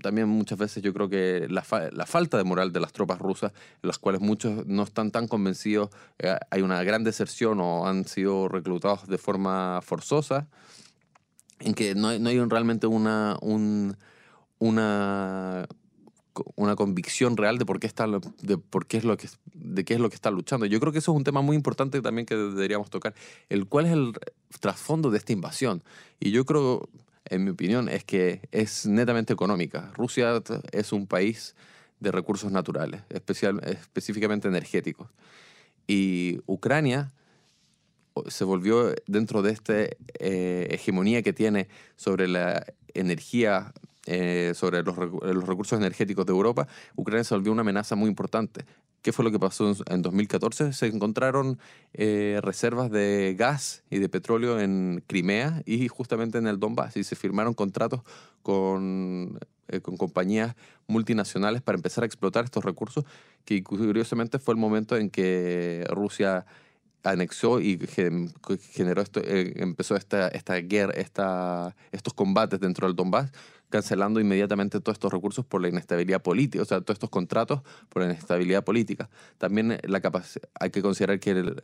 también 0.03 0.29
muchas 0.29 0.59
veces 0.59 0.83
yo 0.83 0.93
creo 0.95 1.09
que 1.09 1.47
la, 1.51 1.63
fa- 1.63 1.91
la 1.91 2.07
falta 2.07 2.37
de 2.39 2.45
moral 2.45 2.73
de 2.73 2.81
las 2.81 2.93
tropas 2.93 3.19
rusas, 3.19 3.53
en 3.83 3.87
las 3.89 3.99
cuales 3.99 4.21
muchos 4.21 4.67
no 4.67 4.83
están 4.83 5.11
tan 5.11 5.29
convencidos, 5.29 5.91
eh, 6.19 6.37
hay 6.51 6.63
una 6.63 6.83
gran 6.83 7.05
deserción 7.05 7.61
o 7.61 7.87
han 7.87 8.07
sido 8.07 8.49
reclutados 8.49 9.07
de 9.07 9.19
forma 9.19 9.81
forzosa, 9.83 10.49
en 11.61 11.75
que 11.75 11.95
no 11.95 12.09
hay, 12.09 12.19
no 12.19 12.29
hay 12.31 12.39
realmente 12.41 12.87
una, 12.87 13.37
un- 13.41 13.97
una, 14.59 15.67
una 16.55 16.77
convicción 16.77 17.37
real 17.37 17.59
de 17.59 17.67
por 17.67 17.79
qué 17.81 17.87
está 17.87 18.07
de 18.43 18.59
por 18.59 18.87
qué 18.87 18.97
es 18.99 19.05
lo 19.05 19.17
que 19.17 19.29
de 19.55 19.85
qué 19.85 19.95
es 19.95 20.01
lo 20.01 20.09
que 20.09 20.15
está 20.15 20.31
luchando. 20.31 20.67
Yo 20.67 20.81
creo 20.81 20.93
que 20.93 20.99
eso 20.99 21.13
es 21.13 21.17
un 21.17 21.25
tema 21.25 21.41
muy 21.43 21.57
importante 21.57 22.01
también 22.01 22.27
que 22.27 22.35
deberíamos 22.37 22.91
tocar, 22.91 23.15
el 23.49 23.67
cuál 23.67 23.87
es 23.87 23.93
el 23.93 24.13
trasfondo 24.61 25.11
de 25.11 25.19
esta 25.19 25.33
invasión. 25.33 25.83
Y 26.21 26.31
yo 26.31 26.45
creo 26.45 26.89
en 27.31 27.45
mi 27.45 27.51
opinión, 27.51 27.89
es 27.89 28.05
que 28.05 28.49
es 28.53 28.87
netamente 28.87 29.33
económica. 29.33 29.91
Rusia 29.95 30.43
es 30.73 30.93
un 30.93 31.07
país 31.07 31.55
de 32.01 32.13
recursos 32.13 32.53
naturales, 32.53 33.03
especial, 33.09 33.61
específicamente 33.65 34.49
energéticos. 34.49 35.09
Y 35.87 36.41
Ucrania 36.47 37.13
se 38.29 38.45
volvió 38.45 38.95
dentro 39.07 39.43
de 39.43 39.53
esta 39.53 39.75
eh, 40.19 40.69
hegemonía 40.71 41.23
que 41.23 41.33
tiene 41.33 41.69
sobre 41.97 42.29
la 42.29 42.65
energía, 42.95 43.73
eh, 44.07 44.53
sobre 44.55 44.83
los, 44.83 44.97
los 44.97 45.47
recursos 45.47 45.79
energéticos 45.79 46.25
de 46.27 46.33
Europa, 46.33 46.69
Ucrania 46.95 47.25
se 47.25 47.35
volvió 47.35 47.53
una 47.53 47.63
amenaza 47.63 47.97
muy 47.97 48.09
importante. 48.09 48.65
¿Qué 49.03 49.13
fue 49.13 49.25
lo 49.25 49.31
que 49.31 49.39
pasó 49.39 49.73
en 49.87 50.03
2014? 50.03 50.73
Se 50.73 50.87
encontraron 50.87 51.61
eh, 51.93 52.41
reservas 52.43 52.91
de 52.91 53.37
gas 53.39 53.85
y 53.89 53.99
de 53.99 54.09
petróleo 54.09 54.59
en 54.59 55.03
Crimea 55.07 55.63
y 55.65 55.87
justamente 55.87 56.39
en 56.39 56.49
el 56.49 56.59
Donbass 56.59 56.97
y 56.97 57.05
se 57.05 57.15
firmaron 57.15 57.55
contratos 57.55 58.01
con, 58.43 59.39
eh, 59.69 59.81
con 59.81 59.97
compañías 59.97 60.57
multinacionales 60.89 61.63
para 61.63 61.77
empezar 61.77 62.03
a 62.03 62.07
explotar 62.07 62.45
estos 62.45 62.65
recursos, 62.65 63.05
que 63.45 63.63
curiosamente 63.63 64.41
fue 64.41 64.55
el 64.55 64.61
momento 64.61 64.97
en 64.97 65.11
que 65.11 65.87
Rusia 65.91 66.45
anexó 67.11 67.61
y 67.61 67.79
gen- 67.87 68.33
generó 68.73 69.03
esto, 69.03 69.21
eh, 69.25 69.53
empezó 69.57 69.97
esta, 69.97 70.29
esta 70.29 70.55
guerra, 70.57 70.93
esta, 70.95 71.75
estos 71.93 72.15
combates 72.15 72.61
dentro 72.61 72.87
del 72.87 72.97
Donbass, 72.97 73.33
cancelando 73.69 74.21
inmediatamente 74.21 74.81
todos 74.81 74.97
estos 74.97 75.13
recursos 75.13 75.45
por 75.45 75.61
la 75.61 75.69
inestabilidad 75.69 76.23
política, 76.23 76.63
o 76.63 76.67
sea, 76.67 76.81
todos 76.81 76.97
estos 76.97 77.11
contratos 77.11 77.63
por 77.89 78.03
la 78.03 78.11
inestabilidad 78.11 78.63
política. 78.65 79.09
También 79.39 79.73
eh, 79.73 79.81
la 79.85 80.01
hay 80.61 80.71
que 80.71 80.83
considerar 80.83 81.19
que 81.19 81.55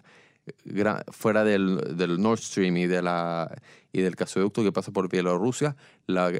fuera 1.12 1.44
del, 1.44 1.96
del 1.96 2.20
Nord 2.20 2.40
Stream 2.40 2.76
y, 2.76 2.86
de 2.86 3.00
la, 3.02 3.56
y 3.92 4.00
del 4.00 4.14
gasoducto 4.16 4.64
que 4.64 4.72
pasa 4.72 4.90
por 4.90 5.08
Bielorrusia, 5.08 5.76
la, 6.06 6.32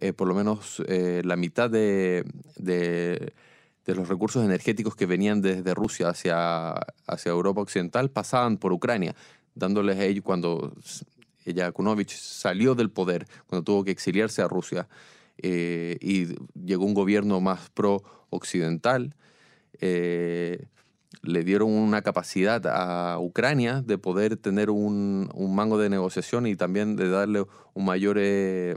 eh, 0.00 0.12
por 0.12 0.28
lo 0.28 0.34
menos 0.34 0.82
eh, 0.86 1.22
la 1.24 1.36
mitad 1.36 1.68
de, 1.68 2.24
de, 2.56 3.32
de 3.86 3.94
los 3.94 4.08
recursos 4.08 4.44
energéticos 4.44 4.94
que 4.94 5.06
venían 5.06 5.40
desde 5.42 5.74
Rusia 5.74 6.08
hacia, 6.08 6.72
hacia 7.06 7.30
Europa 7.30 7.60
Occidental 7.60 8.10
pasaban 8.10 8.56
por 8.58 8.72
Ucrania, 8.72 9.14
dándoles 9.54 9.98
a 9.98 10.04
ellos 10.04 10.24
cuando 10.24 10.72
Yakunovich 11.44 12.16
salió 12.16 12.74
del 12.74 12.90
poder, 12.90 13.26
cuando 13.46 13.64
tuvo 13.64 13.84
que 13.84 13.90
exiliarse 13.90 14.42
a 14.42 14.48
Rusia 14.48 14.88
eh, 15.38 15.98
y 16.00 16.36
llegó 16.54 16.84
un 16.84 16.94
gobierno 16.94 17.40
más 17.40 17.70
pro-occidental, 17.70 19.14
eh, 19.80 20.66
le 21.22 21.44
dieron 21.44 21.70
una 21.70 22.02
capacidad 22.02 22.64
a 22.66 23.18
Ucrania 23.18 23.82
de 23.82 23.98
poder 23.98 24.36
tener 24.36 24.70
un, 24.70 25.28
un 25.34 25.54
mango 25.54 25.78
de 25.78 25.90
negociación 25.90 26.46
y 26.46 26.56
también 26.56 26.96
de 26.96 27.08
darle 27.08 27.44
un 27.74 27.84
mayor, 27.84 28.16
eh, 28.20 28.76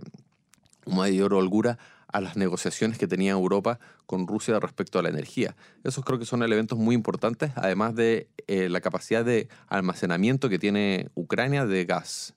un 0.85 0.97
mayor 0.97 1.33
holgura 1.33 1.77
a 2.15 2.21
las 2.21 2.37
negociaciones 2.37 2.97
que 2.97 3.07
tenía 3.07 3.31
Europa 3.31 3.77
con 4.05 4.25
Rusia 4.25 4.57
respecto 4.61 4.97
a 4.97 5.01
la 5.01 5.09
energía. 5.09 5.57
Esos 5.83 6.05
creo 6.05 6.17
que 6.17 6.25
son 6.25 6.43
elementos 6.43 6.79
muy 6.79 6.95
importantes, 6.95 7.51
además 7.55 7.93
de 7.93 8.29
eh, 8.47 8.69
la 8.69 8.79
capacidad 8.79 9.25
de 9.25 9.49
almacenamiento 9.67 10.47
que 10.47 10.57
tiene 10.57 11.09
Ucrania 11.13 11.65
de 11.65 11.83
gas, 11.83 12.33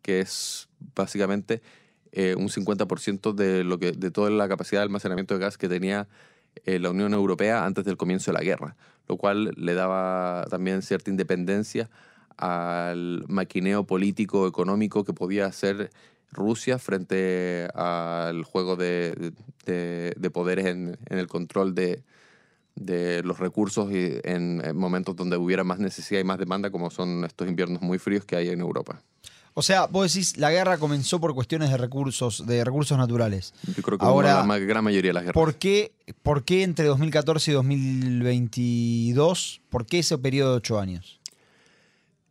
que 0.00 0.20
es 0.20 0.70
básicamente 0.94 1.60
eh, 2.12 2.36
un 2.38 2.48
50% 2.48 3.34
de, 3.34 3.64
lo 3.64 3.78
que, 3.78 3.92
de 3.92 4.10
toda 4.10 4.30
la 4.30 4.48
capacidad 4.48 4.80
de 4.80 4.84
almacenamiento 4.84 5.34
de 5.34 5.40
gas 5.40 5.58
que 5.58 5.68
tenía 5.68 6.08
eh, 6.64 6.78
la 6.78 6.88
Unión 6.88 7.12
Europea 7.12 7.66
antes 7.66 7.84
del 7.84 7.98
comienzo 7.98 8.32
de 8.32 8.38
la 8.38 8.44
guerra, 8.44 8.76
lo 9.08 9.18
cual 9.18 9.52
le 9.58 9.74
daba 9.74 10.46
también 10.48 10.80
cierta 10.80 11.10
independencia 11.10 11.90
al 12.38 13.26
maquineo 13.28 13.84
político 13.84 14.46
económico 14.46 15.04
que 15.04 15.12
podía 15.12 15.44
hacer 15.44 15.90
Rusia 16.32 16.78
frente 16.78 17.68
al 17.74 18.44
juego 18.44 18.76
de, 18.76 19.32
de- 19.64 20.14
de 20.16 20.30
poderes 20.30 20.66
en, 20.66 20.98
en 21.06 21.18
el 21.18 21.26
control 21.26 21.74
de, 21.74 22.02
de 22.74 23.22
los 23.22 23.38
recursos 23.38 23.90
y 23.92 24.18
en, 24.24 24.62
en 24.64 24.76
momentos 24.76 25.16
donde 25.16 25.36
hubiera 25.36 25.64
más 25.64 25.78
necesidad 25.78 26.20
y 26.20 26.24
más 26.24 26.38
demanda, 26.38 26.70
como 26.70 26.90
son 26.90 27.24
estos 27.24 27.48
inviernos 27.48 27.82
muy 27.82 27.98
fríos 27.98 28.24
que 28.24 28.36
hay 28.36 28.48
en 28.50 28.60
Europa. 28.60 29.02
O 29.54 29.62
sea, 29.62 29.86
vos 29.86 30.12
decís, 30.12 30.36
la 30.36 30.52
guerra 30.52 30.78
comenzó 30.78 31.20
por 31.20 31.34
cuestiones 31.34 31.70
de 31.70 31.76
recursos, 31.78 32.46
de 32.46 32.62
recursos 32.62 32.96
naturales. 32.96 33.54
Yo 33.74 33.82
creo 33.82 33.98
que 33.98 34.04
Ahora, 34.04 34.44
la 34.46 34.58
gran 34.58 34.84
mayoría 34.84 35.08
de 35.08 35.14
las 35.14 35.22
guerras. 35.24 35.34
¿Por 35.34 35.56
qué, 35.56 35.92
por 36.22 36.44
qué 36.44 36.62
entre 36.62 36.84
2014 36.86 37.50
y 37.50 37.54
2022? 37.54 39.60
¿Por 39.68 39.86
qué 39.86 39.98
ese 40.00 40.16
periodo 40.18 40.52
de 40.52 40.56
ocho 40.58 40.78
años? 40.78 41.18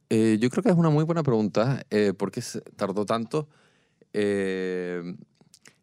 Eh, 0.09 0.37
yo 0.39 0.49
creo 0.49 0.63
que 0.63 0.69
es 0.69 0.75
una 0.75 0.89
muy 0.89 1.03
buena 1.03 1.21
pregunta. 1.23 1.85
Eh, 1.89 2.13
¿Por 2.17 2.31
qué 2.31 2.41
tardó 2.77 3.05
tanto? 3.05 3.49
Eh, 4.19 5.15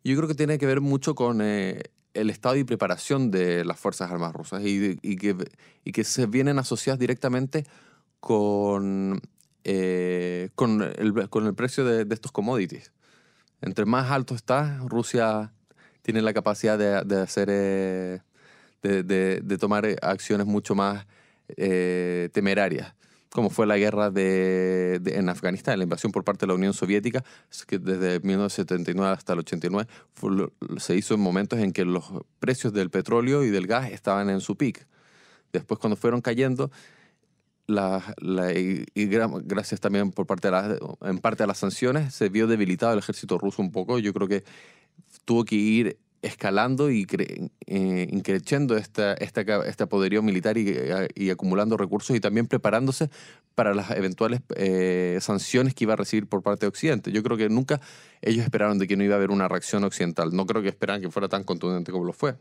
yo 0.03 0.17
creo 0.17 0.27
que 0.27 0.35
tiene 0.35 0.59
que 0.59 0.67
ver 0.67 0.81
mucho 0.81 1.15
con 1.15 1.41
eh, 1.41 1.85
el 2.15 2.31
estado 2.31 2.57
y 2.57 2.65
preparación 2.65 3.31
de 3.31 3.65
las 3.65 3.79
Fuerzas 3.79 4.11
Armadas 4.11 4.35
rusas 4.35 4.61
y, 4.65 4.99
que, 5.17 6.05
se 6.05 6.27
vienen 6.27 6.59
asociadas 6.59 6.99
directamente 6.99 7.65
con, 8.19 9.23
eh, 9.63 10.51
con, 10.57 10.83
el, 10.83 11.55
precio 11.55 11.85
de, 11.85 12.13
estos 12.13 12.33
commodities. 12.33 12.93
Entre 13.61 13.85
más 13.85 14.11
alto 14.11 14.35
está, 14.35 14.79
Rusia 14.85 15.53
tiene 16.03 16.21
la 16.21 16.35
capacidad 16.35 16.77
de, 16.77 17.21
hacer, 17.21 17.49
de, 18.83 19.59
tomar 19.61 19.87
acciones 20.03 20.47
mucho 20.49 20.75
más 20.75 21.07
temerarias 21.47 22.95
como 23.35 23.51
fue 23.51 23.67
la 23.67 23.77
guerra 23.77 24.11
de, 24.13 25.01
de- 25.03 25.17
en 25.17 25.29
Afganistán, 25.29 25.77
la 25.79 25.83
invasión 25.83 26.13
por 26.13 26.23
parte 26.23 26.47
de 26.47 26.51
la 26.51 26.55
Unión 26.55 26.73
Soviética, 26.73 27.25
que 27.67 27.81
desde 27.81 28.21
1979 28.21 29.13
hasta 29.13 29.33
el 29.33 29.41
89 29.41 29.91
fue 30.15 30.31
se 30.79 30.95
hizo 30.95 31.15
en 31.15 31.21
momentos 31.21 31.59
en 31.59 31.73
que 31.73 31.85
los 31.85 32.05
precios 32.39 32.73
del 32.73 32.91
petróleo 32.91 33.43
y 33.43 33.51
del 33.51 33.67
gas 33.67 33.91
estaban 33.91 34.31
en 34.31 34.41
su 34.41 34.55
pic. 34.57 34.87
Después, 35.53 35.81
cuando 35.81 35.97
fueron 35.97 36.21
cayendo, 36.21 36.71
la- 37.67 38.15
la- 38.19 38.53
y, 38.53 38.85
y 38.95 39.07
gra- 39.09 39.43
gracias 39.45 39.81
también 39.81 40.13
por 40.13 40.27
parte 40.29 40.47
de 40.47 40.53
las- 40.53 40.79
en 41.03 41.19
parte 41.19 41.43
a 41.43 41.49
las 41.49 41.59
sanciones, 41.59 42.15
se 42.15 42.29
vio 42.29 42.47
debilitado 42.47 42.93
el 42.93 43.01
ejército 43.01 43.37
ruso 43.37 43.63
un 43.63 43.73
poco. 43.73 43.99
Yo 43.99 44.13
creo 44.13 44.29
que 44.29 44.45
tuvo 45.25 45.45
que 45.45 45.57
ir 45.57 45.99
escalando 46.25 46.91
y 46.91 47.07
eh, 47.67 48.09
increciendo 48.11 48.77
esta, 48.77 49.15
esta, 49.15 49.87
poderío 49.87 50.23
militar 50.23 50.57
y, 50.57 50.75
y 51.15 51.31
acumulando 51.31 51.77
recursos 51.77 52.17
y 52.17 52.21
también 52.21 52.47
preparándose 52.47 53.11
para 53.55 53.75
las 53.75 53.91
eventuales 53.91 54.41
eh, 54.57 55.19
sanciones 55.21 55.75
que 55.75 55.85
iba 55.85 55.93
a 55.93 55.97
recibir 55.97 56.27
por 56.27 56.43
parte 56.43 56.67
de 56.67 56.69
Occidente. 56.69 57.13
Yo 57.13 57.23
creo 57.23 57.37
que 57.37 57.49
nunca 57.49 57.81
ellos 58.23 58.43
esperaron 58.43 58.79
de 58.79 58.89
que 58.89 58.97
no 58.97 59.05
iba 59.05 59.15
a 59.15 59.19
haber 59.19 59.31
una 59.31 59.49
reacción 59.49 59.85
occidental. 59.85 60.35
No 60.35 60.47
creo 60.47 60.63
que 60.63 60.69
esperaran 60.69 61.03
que 61.03 61.11
fuera 61.11 61.29
tan 61.29 61.45
contundente 61.45 61.93
como 61.93 62.05
lo 62.05 62.13
fue. 62.13 62.37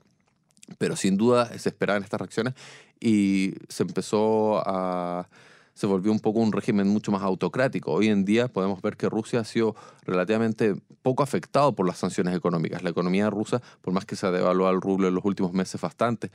pero 0.77 0.95
sin 0.95 1.17
duda 1.17 1.57
se 1.59 1.69
esperaban 1.69 2.03
estas 2.03 2.21
reacciones 2.21 2.53
y 2.99 3.53
se 3.67 3.83
empezó 3.83 4.63
a 4.65 5.27
se 5.73 5.87
volvió 5.87 6.11
un 6.11 6.19
poco 6.19 6.39
un 6.39 6.51
régimen 6.51 6.87
mucho 6.87 7.11
más 7.11 7.23
autocrático. 7.23 7.91
Hoy 7.91 8.07
en 8.07 8.25
día 8.25 8.47
podemos 8.47 8.81
ver 8.81 8.95
que 8.95 9.09
Rusia 9.09 9.39
ha 9.39 9.43
sido 9.43 9.75
relativamente 10.03 10.75
poco 11.01 11.23
afectado 11.23 11.73
por 11.73 11.87
las 11.87 11.97
sanciones 11.97 12.35
económicas. 12.35 12.83
La 12.83 12.91
economía 12.91 13.29
rusa, 13.29 13.61
por 13.81 13.93
más 13.93 14.05
que 14.05 14.15
se 14.15 14.27
ha 14.27 14.31
devaluado 14.31 14.73
el 14.73 14.81
rublo 14.81 15.07
en 15.07 15.15
los 15.15 15.25
últimos 15.25 15.53
meses 15.53 15.81
bastante, 15.81 16.31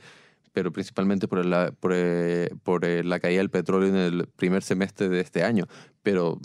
pero 0.51 0.71
principalmente 0.71 1.27
por 1.27 1.45
la, 1.45 1.71
por, 1.71 1.91
eh, 1.95 2.49
por 2.63 2.83
eh, 2.83 3.03
la 3.03 3.19
caída 3.19 3.39
del 3.39 3.49
petróleo 3.49 3.89
en 3.89 3.95
el 3.95 4.27
primer 4.27 4.63
semestre 4.63 5.07
de 5.07 5.21
este 5.21 5.43
año. 5.43 5.65
Pero 6.03 6.39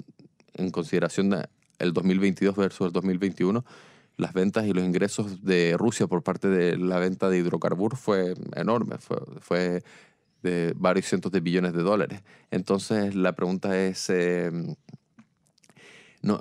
en 0.54 0.70
consideración 0.70 1.30
del 1.30 1.92
2022 1.92 2.54
versus 2.54 2.86
el 2.86 2.92
2021, 2.92 3.64
las 4.16 4.32
ventas 4.32 4.66
y 4.66 4.72
los 4.72 4.84
ingresos 4.84 5.42
de 5.42 5.74
Rusia 5.76 6.06
por 6.06 6.22
parte 6.22 6.48
de 6.48 6.76
la 6.76 6.98
venta 6.98 7.28
de 7.28 7.38
hidrocarburos 7.38 7.98
fue 7.98 8.34
enorme, 8.54 8.98
fue, 8.98 9.18
fue 9.40 9.82
de 10.44 10.74
varios 10.76 11.06
cientos 11.06 11.32
de 11.32 11.40
billones 11.40 11.72
de 11.72 11.82
dólares. 11.82 12.22
Entonces 12.52 13.16
la 13.16 13.32
pregunta 13.32 13.76
es, 13.76 14.08
em, 14.10 14.76
no, 16.22 16.40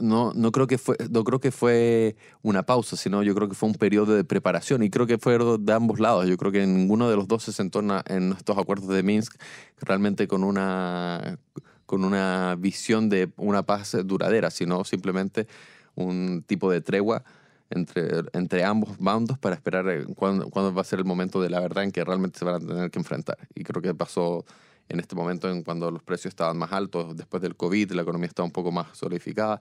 no, 0.00 0.32
no, 0.34 0.52
creo 0.52 0.66
que 0.66 0.76
fue, 0.76 0.96
no 1.10 1.22
creo 1.22 1.40
que 1.40 1.52
fue 1.52 2.16
una 2.42 2.64
pausa, 2.64 2.96
sino 2.96 3.22
yo 3.22 3.34
creo 3.34 3.48
que 3.48 3.54
fue 3.54 3.68
un 3.68 3.76
periodo 3.76 4.14
de 4.16 4.24
preparación 4.24 4.82
y 4.82 4.90
creo 4.90 5.06
que 5.06 5.18
fue 5.18 5.38
de 5.38 5.72
ambos 5.72 6.00
lados. 6.00 6.26
Yo 6.26 6.36
creo 6.36 6.50
que 6.50 6.66
ninguno 6.66 7.08
de 7.08 7.16
los 7.16 7.28
dos 7.28 7.44
se 7.44 7.52
sentó 7.52 7.80
en 7.80 8.32
estos 8.32 8.58
acuerdos 8.58 8.88
de 8.88 9.02
Minsk 9.02 9.34
realmente 9.80 10.26
con 10.26 10.42
una, 10.42 11.38
con 11.86 12.04
una 12.04 12.56
visión 12.58 13.08
de 13.08 13.32
una 13.36 13.62
paz 13.62 13.96
duradera, 14.04 14.50
sino 14.50 14.84
simplemente 14.84 15.46
un 15.94 16.42
tipo 16.44 16.70
de 16.70 16.80
tregua 16.80 17.22
entre, 17.74 18.22
entre 18.32 18.64
ambos 18.64 18.98
bandos 18.98 19.38
para 19.38 19.54
esperar 19.54 19.88
eh, 19.88 20.04
cuándo, 20.14 20.48
cuándo, 20.50 20.72
va 20.74 20.82
a 20.82 20.84
ser 20.84 20.98
el 20.98 21.04
momento 21.04 21.40
de 21.40 21.50
la 21.50 21.60
verdad 21.60 21.84
en 21.84 21.92
que 21.92 22.04
realmente 22.04 22.38
se 22.38 22.44
van 22.44 22.56
a 22.56 22.58
tener 22.66 22.90
que 22.90 22.98
enfrentar. 22.98 23.38
Y 23.54 23.64
creo 23.64 23.82
que 23.82 23.94
pasó 23.94 24.44
en 24.88 25.00
este 25.00 25.14
momento 25.14 25.50
en 25.50 25.62
cuando 25.62 25.90
los 25.90 26.02
precios 26.02 26.32
estaban 26.32 26.56
más 26.58 26.72
altos, 26.72 27.16
después 27.16 27.42
del 27.42 27.56
COVID, 27.56 27.92
la 27.92 28.02
economía 28.02 28.28
estaba 28.28 28.46
un 28.46 28.52
poco 28.52 28.72
más 28.72 28.96
solidificada. 28.96 29.60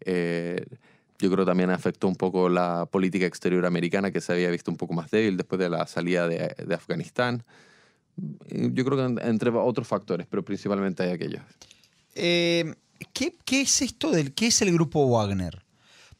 Eh, 0.00 0.64
yo 1.18 1.30
creo 1.30 1.46
también 1.46 1.70
afectó 1.70 2.08
un 2.08 2.16
poco 2.16 2.48
la 2.48 2.86
política 2.86 3.24
exterior 3.24 3.64
americana 3.64 4.10
que 4.10 4.20
se 4.20 4.32
había 4.32 4.50
visto 4.50 4.70
un 4.70 4.76
poco 4.76 4.92
más 4.92 5.10
débil 5.10 5.36
después 5.36 5.58
de 5.58 5.70
la 5.70 5.86
salida 5.86 6.28
de, 6.28 6.54
de 6.66 6.74
Afganistán. 6.74 7.42
Yo 8.16 8.84
creo 8.84 8.96
que 8.96 9.22
entre 9.22 9.50
otros 9.50 9.86
factores, 9.86 10.26
pero 10.28 10.44
principalmente 10.44 11.02
hay 11.02 11.10
aquellos. 11.10 11.42
Eh, 12.14 12.74
¿qué, 13.12 13.34
¿Qué 13.44 13.62
es 13.62 13.82
esto 13.82 14.10
del 14.10 14.32
qué 14.32 14.46
es 14.48 14.62
el 14.62 14.72
grupo 14.72 15.06
Wagner? 15.08 15.65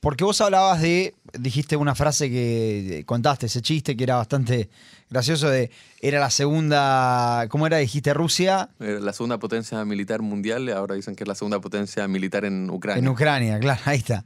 Porque 0.06 0.22
vos 0.22 0.40
hablabas 0.40 0.80
de, 0.82 1.16
dijiste 1.36 1.76
una 1.76 1.96
frase 1.96 2.30
que 2.30 3.02
contaste, 3.06 3.46
ese 3.46 3.60
chiste 3.60 3.96
que 3.96 4.04
era 4.04 4.14
bastante 4.14 4.70
gracioso 5.10 5.50
de, 5.50 5.72
era 6.00 6.20
la 6.20 6.30
segunda, 6.30 7.48
¿cómo 7.48 7.66
era? 7.66 7.78
Dijiste 7.78 8.14
Rusia. 8.14 8.68
La 8.78 9.12
segunda 9.12 9.40
potencia 9.40 9.84
militar 9.84 10.22
mundial, 10.22 10.68
ahora 10.68 10.94
dicen 10.94 11.16
que 11.16 11.24
es 11.24 11.28
la 11.28 11.34
segunda 11.34 11.60
potencia 11.60 12.06
militar 12.06 12.44
en 12.44 12.70
Ucrania. 12.70 13.00
En 13.00 13.08
Ucrania, 13.08 13.58
claro, 13.58 13.80
ahí 13.84 13.98
está. 13.98 14.24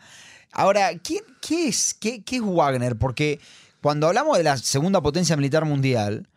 Ahora, 0.53 0.91
¿qué, 0.99 1.23
qué 1.41 1.69
es, 1.69 1.95
qué, 1.95 2.23
qué 2.25 2.37
es 2.37 2.43
Wagner? 2.43 2.97
Porque 2.97 3.41
cuando 3.81 4.07
hablamos 4.07 4.37
de 4.37 4.45
la 4.45 4.59
segunda 4.59 5.01
potencia 5.01 5.35
militar 5.35 5.65
mundial, 5.65 6.29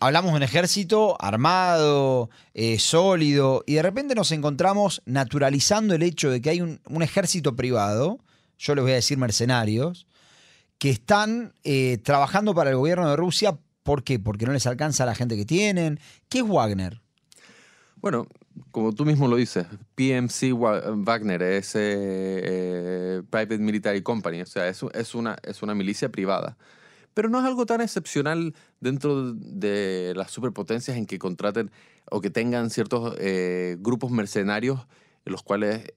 hablamos 0.00 0.30
de 0.30 0.38
un 0.38 0.42
ejército 0.44 1.22
armado, 1.22 2.30
eh, 2.54 2.78
sólido, 2.78 3.64
y 3.66 3.74
de 3.74 3.82
repente 3.82 4.14
nos 4.14 4.32
encontramos 4.32 5.02
naturalizando 5.04 5.94
el 5.94 6.02
hecho 6.02 6.30
de 6.30 6.40
que 6.40 6.48
hay 6.48 6.62
un, 6.62 6.80
un 6.86 7.02
ejército 7.02 7.54
privado 7.54 8.20
yo 8.58 8.74
les 8.74 8.82
voy 8.82 8.92
a 8.92 8.96
decir 8.96 9.18
mercenarios, 9.18 10.06
que 10.78 10.90
están 10.90 11.54
eh, 11.64 11.98
trabajando 12.02 12.54
para 12.54 12.70
el 12.70 12.76
gobierno 12.76 13.08
de 13.08 13.16
Rusia. 13.16 13.58
¿Por 13.82 14.04
qué? 14.04 14.18
Porque 14.18 14.46
no 14.46 14.52
les 14.52 14.66
alcanza 14.66 15.06
la 15.06 15.14
gente 15.14 15.36
que 15.36 15.44
tienen. 15.44 15.98
¿Qué 16.28 16.38
es 16.38 16.48
Wagner? 16.48 17.00
Bueno, 17.96 18.26
como 18.70 18.92
tú 18.92 19.04
mismo 19.04 19.28
lo 19.28 19.36
dices, 19.36 19.66
PMC 19.94 20.52
Wagner 20.52 21.42
es 21.42 21.74
eh, 21.74 21.80
eh, 21.80 23.22
Private 23.30 23.58
Military 23.58 24.02
Company, 24.02 24.42
o 24.42 24.46
sea, 24.46 24.68
es, 24.68 24.82
una, 25.14 25.36
es 25.42 25.62
una 25.62 25.74
milicia 25.74 26.10
privada. 26.10 26.56
Pero 27.14 27.28
no 27.28 27.40
es 27.40 27.44
algo 27.44 27.66
tan 27.66 27.80
excepcional 27.80 28.54
dentro 28.78 29.32
de 29.32 30.12
las 30.14 30.30
superpotencias 30.30 30.96
en 30.96 31.06
que 31.06 31.18
contraten 31.18 31.72
o 32.10 32.20
que 32.20 32.30
tengan 32.30 32.70
ciertos 32.70 33.16
grupos 33.80 34.12
mercenarios 34.12 34.86
en 35.24 35.32
los 35.32 35.42
cuales 35.42 35.92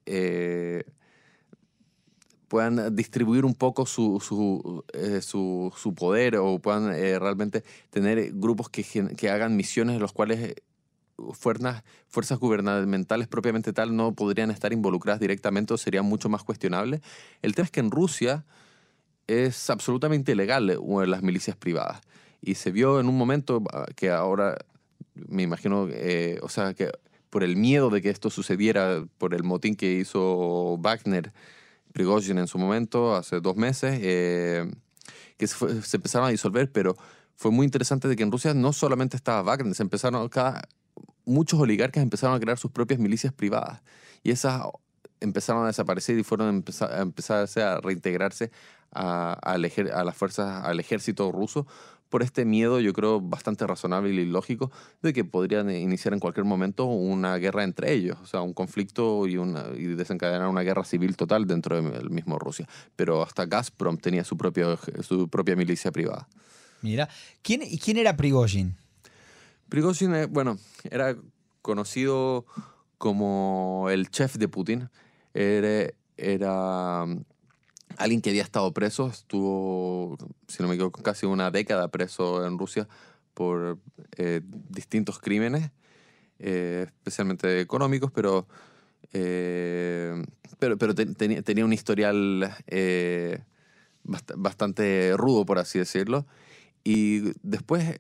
puedan 2.52 2.94
distribuir 2.94 3.46
un 3.46 3.56
poco 3.56 3.86
su, 3.86 4.20
su, 4.20 4.84
eh, 4.92 5.22
su, 5.22 5.72
su 5.78 5.96
poder 5.96 6.36
o 6.36 6.60
puedan 6.60 6.94
eh, 6.94 7.18
realmente 7.18 7.64
tener 7.90 8.34
grupos 8.34 8.68
que, 8.68 8.84
que 9.16 9.30
hagan 9.30 9.56
misiones 9.56 9.96
en 9.96 10.02
los 10.02 10.12
cuales 10.12 10.40
eh, 10.40 10.56
fuerzas, 11.32 11.82
fuerzas 12.10 12.40
gubernamentales 12.40 13.30
propiamente 13.30 13.72
tal 13.72 13.96
no 13.96 14.14
podrían 14.16 14.52
estar 14.52 14.74
involucradas 14.74 15.22
directamente 15.22 15.74
o 15.74 15.78
sería 15.78 16.02
mucho 16.02 16.28
más 16.28 16.44
cuestionable. 16.44 17.00
El 17.42 17.56
tema 17.56 17.68
es 17.68 17.72
que 17.72 17.80
en 17.80 17.90
Rusia 17.90 18.44
es 19.28 19.70
absolutamente 19.70 20.34
ilegal 20.34 20.78
las 21.08 21.24
milicias 21.24 21.56
privadas 21.56 22.02
y 22.42 22.56
se 22.56 22.72
vio 22.72 23.00
en 23.00 23.08
un 23.08 23.18
momento 23.18 23.64
ah, 23.72 23.86
que 23.96 24.10
ahora 24.10 24.58
me 25.14 25.44
imagino, 25.44 25.88
o 26.42 26.50
sea, 26.50 26.74
que 26.74 26.92
por 27.30 27.46
el 27.46 27.56
miedo 27.56 27.90
de 27.90 28.02
que 28.02 28.10
esto 28.10 28.30
sucediera, 28.30 29.06
por 29.18 29.34
el 29.34 29.44
motín 29.44 29.78
que 29.78 29.94
hizo 29.94 30.78
Wagner, 30.80 31.32
Prigozhin 31.94 32.38
en 32.38 32.48
su 32.48 32.58
momento, 32.58 33.16
hace 33.16 33.40
dos 33.40 33.56
meses, 33.56 34.00
eh, 34.02 34.72
que 35.38 35.48
se, 35.48 35.98
empezaron 35.98 36.28
a 36.28 36.32
disolver, 36.32 36.72
pero 36.72 36.96
fue 37.36 37.52
muy 37.52 37.66
interesante 37.66 38.08
de 38.08 38.16
que 38.16 38.24
en 38.24 38.32
Rusia 38.32 38.54
no 38.54 38.74
solamente 38.74 39.18
estaba 39.18 39.42
Wagner, 39.42 39.74
se 39.76 39.84
empezaron 39.84 40.28
cada, 40.30 40.62
muchos 41.26 41.60
oligarcas 41.60 42.04
empezaron 42.04 42.36
a 42.36 42.40
crear 42.40 42.58
sus 42.58 42.72
propias 42.72 43.00
milicias 43.00 43.34
privadas. 43.34 43.82
Y 44.24 44.32
esas 44.32 44.64
empezaron 45.20 45.64
a 45.64 45.68
desaparecer 45.68 46.18
y 46.18 46.24
fueron 46.24 46.48
a 46.48 46.50
empezar 46.50 46.92
a, 46.92 47.02
empezar 47.02 47.48
a 47.58 47.82
reintegrarse 47.82 48.52
a, 48.92 49.38
a, 49.42 49.54
a 49.54 50.04
las 50.04 50.16
fuerzas, 50.16 50.66
al 50.66 50.80
ejército 50.80 51.32
ruso 51.32 51.68
por 52.12 52.24
este 52.24 52.44
miedo, 52.44 52.82
yo 52.82 52.92
creo, 52.92 53.22
bastante 53.22 53.66
razonable 53.66 54.12
y 54.12 54.26
lógico, 54.26 54.70
de 55.02 55.14
que 55.14 55.24
podrían 55.24 55.72
iniciar 55.72 56.14
en 56.14 56.20
cualquier 56.20 56.46
momento 56.46 56.86
una 56.86 57.38
guerra 57.38 57.64
entre 57.64 57.94
ellos, 57.94 58.18
o 58.22 58.26
sea, 58.28 58.42
un 58.42 58.54
conflicto 58.54 59.26
y, 59.28 59.38
una, 59.38 59.66
y 59.76 59.86
desencadenar 59.96 60.50
una 60.50 60.62
guerra 60.62 60.84
civil 60.84 61.16
total 61.16 61.48
dentro 61.48 61.82
del 61.82 62.10
mismo 62.10 62.38
Rusia. 62.38 62.68
Pero 62.98 63.24
hasta 63.24 63.46
Gazprom 63.46 63.98
tenía 63.98 64.26
su, 64.26 64.36
propio, 64.36 64.78
su 65.02 65.30
propia 65.30 65.56
milicia 65.56 65.92
privada. 65.92 66.28
Mira, 66.82 67.08
¿quién, 67.42 67.62
¿y 67.64 67.78
quién 67.80 67.96
era 67.96 68.18
Prigozhin? 68.18 68.76
Prigozhin, 69.70 70.14
eh, 70.14 70.26
bueno, 70.26 70.58
era 70.84 71.16
conocido 71.62 72.46
como 72.98 73.88
el 73.90 74.10
chef 74.10 74.36
de 74.36 74.50
Putin. 74.50 74.90
Era, 75.34 75.94
era 76.18 77.06
alguien 78.02 78.22
que 78.22 78.32
había 78.32 78.44
estado 78.44 78.74
preso, 78.74 79.08
estuvo, 79.08 80.18
si 80.48 80.62
no 80.62 80.70
me 80.70 80.76
equivoco, 80.76 81.04
casi 81.04 81.26
una 81.26 81.52
década 81.52 81.90
preso 81.90 82.46
en 82.46 82.58
Rusia 82.58 82.88
por 83.34 83.78
eh, 84.18 84.42
distintos 84.44 85.20
crímenes, 85.20 85.72
eh, 86.40 86.86
especialmente 86.88 87.62
económicos, 87.62 88.12
pero, 88.12 88.48
eh, 89.14 90.24
pero, 90.60 90.96
tenía 90.96 91.66
un 91.66 91.74
historial 91.74 92.56
bastante 94.36 95.14
rudo, 95.16 95.46
por 95.46 95.60
así 95.60 95.80
decirlo. 95.80 96.26
Y 96.84 97.34
después, 97.44 98.00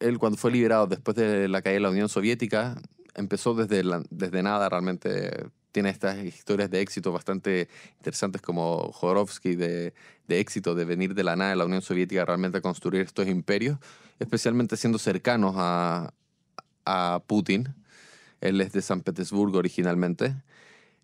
él 0.00 0.18
cuando 0.18 0.38
fue 0.38 0.50
liberado, 0.50 0.86
después 0.86 1.16
de 1.16 1.48
la 1.48 1.62
caída 1.62 1.74
de 1.74 1.80
la 1.80 1.90
Unión 1.90 2.08
Soviética, 2.08 2.80
empezó 3.14 3.54
desde, 3.54 3.82
desde 4.10 4.42
nada 4.42 4.68
realmente 4.68 5.50
tiene 5.72 5.90
estas 5.90 6.18
historias 6.24 6.70
de 6.70 6.80
éxito 6.80 7.12
bastante 7.12 7.68
interesantes 7.98 8.42
como 8.42 8.92
Jodorowsky 8.92 9.54
de, 9.54 9.94
de, 10.26 10.40
éxito, 10.40 10.74
de 10.74 10.84
venir 10.84 11.14
de 11.14 11.24
la 11.24 11.36
nada 11.36 11.50
de 11.50 11.56
la 11.56 11.66
Unión 11.66 11.82
Soviética 11.82 12.24
realmente 12.24 12.58
a 12.58 12.60
construir 12.60 13.02
estos 13.02 13.28
imperios, 13.28 13.78
especialmente 14.18 14.76
siendo 14.76 14.98
cercanos 14.98 15.54
a, 15.56 16.12
a 16.84 17.22
Putin. 17.26 17.74
Él 18.40 18.60
es 18.60 18.72
de 18.72 18.82
San 18.82 19.02
Petersburgo 19.02 19.58
originalmente. 19.58 20.36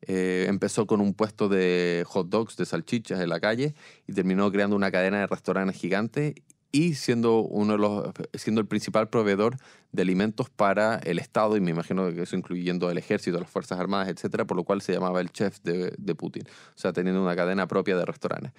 Eh, 0.07 0.46
empezó 0.48 0.87
con 0.87 1.00
un 1.00 1.14
puesto 1.14 1.48
de 1.48 2.05
hot 2.07 2.29
dogs, 2.29 2.57
de 2.57 2.66
salchichas 2.66 3.20
en 3.20 3.29
la 3.29 3.40
calle 3.40 3.74
y 4.07 4.12
terminó 4.12 4.50
creando 4.53 4.77
una 4.77 4.90
cadena 4.90 5.20
de 5.20 5.27
restaurantes 5.27 5.77
gigante 5.77 6.35
y 6.74 6.94
siendo, 6.94 7.38
uno 7.38 7.74
de 7.74 7.78
los, 7.78 8.10
siendo 8.32 8.60
el 8.60 8.66
principal 8.66 9.08
proveedor 9.08 9.58
de 9.92 10.02
alimentos 10.02 10.50
para 10.50 10.96
el 10.96 11.20
Estado, 11.20 11.56
y 11.56 11.60
me 11.60 11.70
imagino 11.70 12.12
que 12.12 12.22
eso 12.22 12.34
incluyendo 12.34 12.90
el 12.90 12.98
ejército, 12.98 13.38
las 13.38 13.48
Fuerzas 13.48 13.78
Armadas, 13.78 14.08
etcétera, 14.08 14.44
por 14.44 14.56
lo 14.56 14.64
cual 14.64 14.82
se 14.82 14.92
llamaba 14.92 15.20
el 15.20 15.30
chef 15.30 15.60
de, 15.62 15.94
de 15.96 16.14
Putin, 16.16 16.42
o 16.48 16.72
sea, 16.74 16.92
teniendo 16.92 17.22
una 17.22 17.37
cadena 17.37 17.68
propia 17.68 17.96
de 17.96 18.04
restaurantes. 18.04 18.50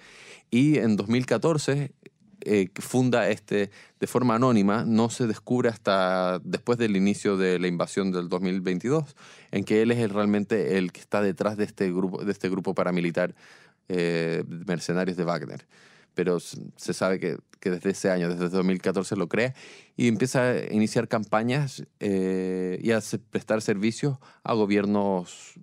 Y 0.50 0.78
en 0.78 0.96
2014 0.96 1.92
eh, 2.40 2.70
funda 2.76 3.28
este 3.28 3.70
de 4.00 4.06
forma 4.06 4.36
anónima, 4.36 4.86
no 4.86 5.10
se 5.10 5.26
descubre 5.26 5.68
hasta 5.68 6.38
después 6.42 6.78
del 6.78 6.96
inicio 6.96 7.36
de 7.36 7.58
la 7.58 7.66
invasión 7.66 8.12
del 8.12 8.30
2022, 8.30 9.14
en 9.50 9.64
que 9.64 9.82
él 9.82 9.90
es 9.90 10.10
realmente 10.10 10.78
el 10.78 10.90
que 10.90 11.00
está 11.00 11.20
detrás 11.20 11.58
de 11.58 11.64
este 11.64 11.92
grupo, 11.92 12.24
de 12.24 12.32
este 12.32 12.48
grupo 12.48 12.74
paramilitar 12.74 13.34
eh, 13.90 14.42
mercenarios 14.48 15.18
de 15.18 15.24
Wagner 15.24 15.66
pero 16.16 16.40
se 16.40 16.94
sabe 16.94 17.20
que, 17.20 17.36
desde 17.60 17.90
ese 17.90 18.10
año, 18.10 18.28
desde 18.28 18.48
2014 18.48 19.16
lo 19.16 19.28
crea, 19.28 19.54
y 19.96 20.08
empieza 20.08 20.50
a 20.50 20.72
iniciar 20.72 21.08
campañas 21.08 21.84
eh, 22.00 22.78
y 22.82 22.92
a 22.92 23.00
prestar 23.30 23.60
servicios 23.60 24.16
a 24.42 24.54
gobiernos 24.54 25.54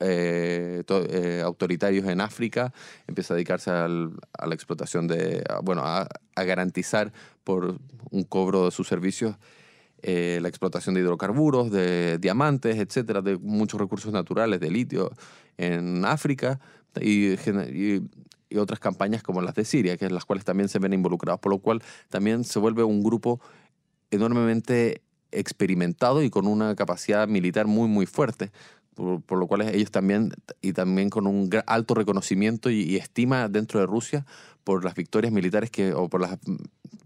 eh, 0.00 0.82
eh, 0.88 1.40
autoritarios 1.42 2.06
en 2.06 2.20
África, 2.20 2.72
empieza 3.06 3.32
a 3.32 3.36
dedicarse 3.36 3.70
al- 3.70 4.12
a 4.38 4.46
la 4.46 4.54
explotación 4.54 5.06
de, 5.06 5.42
bueno, 5.62 5.82
a, 5.84 6.06
garantizar 6.36 7.12
por 7.42 7.78
un 8.10 8.24
cobro 8.24 8.66
de 8.66 8.70
sus 8.70 8.86
servicios 8.86 9.36
la 10.02 10.48
explotación 10.48 10.94
de 10.94 11.00
hidrocarburos, 11.00 11.70
de 11.70 12.18
diamantes, 12.18 12.76
etcétera, 12.76 13.22
de 13.22 13.38
muchos 13.38 13.80
recursos 13.80 14.12
naturales, 14.12 14.60
de 14.60 14.70
litio 14.70 15.10
en 15.56 16.04
África. 16.04 16.60
Y, 17.00 17.32
y- 17.32 18.02
y 18.48 18.58
otras 18.58 18.80
campañas 18.80 19.22
como 19.22 19.42
las 19.42 19.54
de 19.54 19.64
Siria, 19.64 19.96
que 19.96 20.06
en 20.06 20.14
las 20.14 20.24
cuales 20.24 20.44
también 20.44 20.68
se 20.68 20.78
ven 20.78 20.92
involucrados, 20.92 21.40
por 21.40 21.52
lo 21.52 21.58
cual 21.58 21.82
también 22.08 22.44
se 22.44 22.58
vuelve 22.58 22.84
un 22.84 23.02
grupo 23.02 23.40
enormemente 24.10 25.02
experimentado 25.30 26.22
y 26.22 26.30
con 26.30 26.46
una 26.46 26.74
capacidad 26.74 27.26
militar 27.26 27.66
muy, 27.66 27.88
muy 27.88 28.06
fuerte. 28.06 28.52
Por, 28.94 29.22
por 29.22 29.38
lo 29.38 29.46
cual 29.46 29.62
ellos 29.62 29.90
también, 29.90 30.32
y 30.62 30.72
también 30.72 31.10
con 31.10 31.26
un 31.26 31.50
alto 31.66 31.94
reconocimiento 31.94 32.70
y, 32.70 32.82
y 32.82 32.96
estima 32.96 33.48
dentro 33.48 33.80
de 33.80 33.86
Rusia 33.86 34.24
por 34.62 34.84
las 34.84 34.94
victorias 34.94 35.32
militares 35.32 35.70
que, 35.70 35.92
o 35.92 36.08
por 36.08 36.20
las 36.20 36.38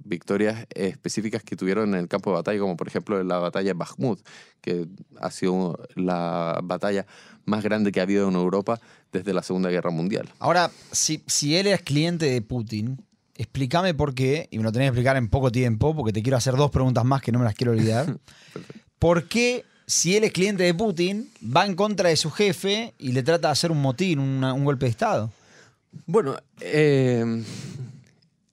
victorias 0.04 0.66
específicas 0.74 1.42
que 1.42 1.56
tuvieron 1.56 1.90
en 1.90 2.00
el 2.00 2.08
campo 2.08 2.30
de 2.30 2.36
batalla, 2.36 2.60
como 2.60 2.76
por 2.76 2.88
ejemplo 2.88 3.22
la 3.22 3.38
batalla 3.38 3.68
de 3.68 3.74
Bakhmut, 3.74 4.20
que 4.60 4.86
ha 5.20 5.30
sido 5.30 5.78
la 5.94 6.60
batalla 6.62 7.06
más 7.44 7.62
grande 7.62 7.92
que 7.92 8.00
ha 8.00 8.04
habido 8.04 8.28
en 8.28 8.34
Europa 8.34 8.80
desde 9.12 9.32
la 9.32 9.42
Segunda 9.42 9.70
Guerra 9.70 9.90
Mundial. 9.90 10.28
Ahora, 10.38 10.70
si, 10.92 11.22
si 11.26 11.56
él 11.56 11.66
es 11.66 11.82
cliente 11.82 12.26
de 12.26 12.42
Putin, 12.42 13.04
explícame 13.34 13.94
por 13.94 14.14
qué, 14.14 14.48
y 14.50 14.58
me 14.58 14.64
lo 14.64 14.72
tenés 14.72 14.86
que 14.86 14.90
explicar 14.90 15.16
en 15.16 15.28
poco 15.28 15.52
tiempo, 15.52 15.94
porque 15.94 16.12
te 16.12 16.22
quiero 16.22 16.36
hacer 16.36 16.56
dos 16.56 16.70
preguntas 16.70 17.04
más 17.04 17.22
que 17.22 17.32
no 17.32 17.38
me 17.38 17.44
las 17.44 17.54
quiero 17.54 17.72
olvidar. 17.72 18.18
¿Por 18.98 19.28
qué, 19.28 19.64
si 19.88 20.16
él 20.16 20.24
es 20.24 20.32
cliente 20.32 20.64
de 20.64 20.74
Putin, 20.74 21.30
va 21.42 21.64
en 21.64 21.74
contra 21.74 22.10
de 22.10 22.16
su 22.16 22.30
jefe 22.30 22.92
y 22.98 23.12
le 23.12 23.22
trata 23.22 23.48
de 23.48 23.52
hacer 23.52 23.72
un 23.72 23.80
motín, 23.80 24.18
un 24.20 24.64
golpe 24.64 24.84
de 24.84 24.90
Estado? 24.90 25.32
Bueno, 26.04 26.36
eh, 26.60 27.42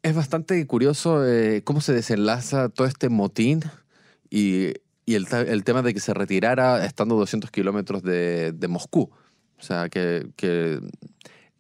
es 0.02 0.16
bastante 0.16 0.66
curioso 0.66 1.28
eh, 1.28 1.62
cómo 1.66 1.82
se 1.82 1.92
desenlaza 1.92 2.70
todo 2.70 2.88
este 2.88 3.10
motín 3.10 3.64
y, 4.30 4.76
el, 5.08 5.64
tema 5.66 5.82
de 5.82 5.94
que 5.94 6.00
se 6.00 6.14
retirara 6.14 6.86
estando 6.86 7.16
a 7.16 7.20
200 7.20 7.52
kilómetros 7.52 8.02
de, 8.02 8.56
Moscú. 8.70 9.12
O 9.60 9.62
sea, 9.62 9.90
que, 9.90 10.80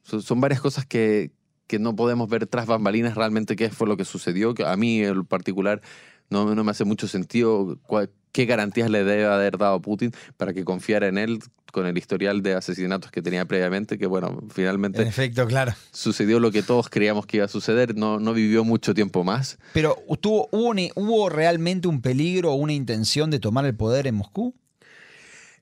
son, 0.04 0.40
varias 0.40 0.62
cosas 0.62 0.86
que, 0.86 1.32
no 1.78 1.98
podemos 1.98 2.30
ver 2.30 2.48
tras 2.48 2.66
bambalinas 2.66 3.16
realmente 3.16 3.58
qué 3.58 3.70
fue 3.70 3.90
lo 3.90 3.98
que 3.98 4.06
sucedió. 4.06 4.56
A 4.66 4.78
mí 4.78 5.04
en 5.04 5.26
particular 5.26 5.82
no, 6.30 6.54
no 6.56 6.64
me 6.64 6.72
hace 6.72 6.86
mucho 6.86 7.08
sentido 7.08 7.78
cuál- 7.88 8.10
qué 8.32 8.46
garantías 8.46 8.90
le 8.90 9.04
debe 9.06 9.26
haber 9.26 9.58
dado 9.58 9.82
Putin 9.82 10.12
para 10.38 10.54
que 10.54 10.66
confiara 10.66 11.08
en 11.08 11.18
él 11.18 11.40
con 11.72 11.86
el 11.86 11.98
historial 11.98 12.42
de 12.42 12.54
asesinatos 12.54 13.12
que 13.12 13.22
tenía 13.22 13.46
previamente, 13.46 13.98
que 13.98 14.08
bueno, 14.08 14.42
finalmente 14.50 15.02
En 15.02 15.08
efecto, 15.08 15.46
claro. 15.48 15.74
sucedió 15.92 16.40
lo 16.40 16.52
que 16.52 16.62
todos 16.64 16.90
creíamos 16.90 17.26
que 17.26 17.38
iba 17.38 17.46
a 17.46 17.50
suceder, 17.50 17.96
no, 17.96 18.20
no 18.20 18.34
vivió 18.34 18.64
mucho 18.64 18.94
tiempo 18.94 19.24
más. 19.24 19.58
Pero 19.74 19.96
¿tuvo, 20.22 20.48
hubo, 20.52 20.74
¿hubo 20.96 21.30
realmente 21.30 21.88
un 21.88 22.02
peligro 22.02 22.52
o 22.52 22.56
una 22.56 22.74
intención 22.74 23.30
de 23.32 23.40
tomar 23.40 23.66
el 23.66 23.76
poder 23.76 24.08
en 24.08 24.16
Moscú? 24.16 24.54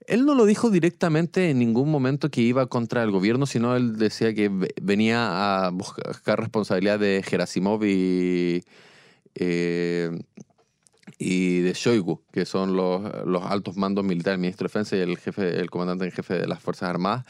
Él 0.06 0.26
no 0.26 0.34
lo 0.34 0.44
dijo 0.44 0.70
directamente 0.70 1.50
en 1.50 1.58
ningún 1.58 1.90
momento 1.90 2.30
que 2.30 2.42
iba 2.42 2.66
contra 2.66 3.02
el 3.02 3.10
gobierno, 3.10 3.46
sino 3.46 3.74
él 3.74 3.96
decía 3.96 4.34
que 4.34 4.48
ve- 4.50 4.74
venía 4.82 5.64
a 5.66 5.70
buscar 5.70 6.38
responsabilidad 6.40 6.98
de 6.98 7.22
Gerasimov 7.26 7.82
y, 7.84 8.62
eh, 9.34 10.10
y 11.18 11.60
de 11.60 11.72
Shoigu, 11.72 12.22
que 12.32 12.44
son 12.44 12.76
los, 12.76 13.02
los 13.26 13.44
altos 13.44 13.76
mandos 13.76 14.04
militares, 14.04 14.36
el 14.36 14.40
ministro 14.40 14.64
de 14.66 14.68
Defensa 14.68 14.96
y 14.96 15.00
el, 15.00 15.16
jefe, 15.18 15.60
el 15.60 15.70
comandante 15.70 16.04
en 16.04 16.12
jefe 16.12 16.34
de 16.34 16.46
las 16.46 16.60
Fuerzas 16.60 16.90
Armadas, 16.90 17.24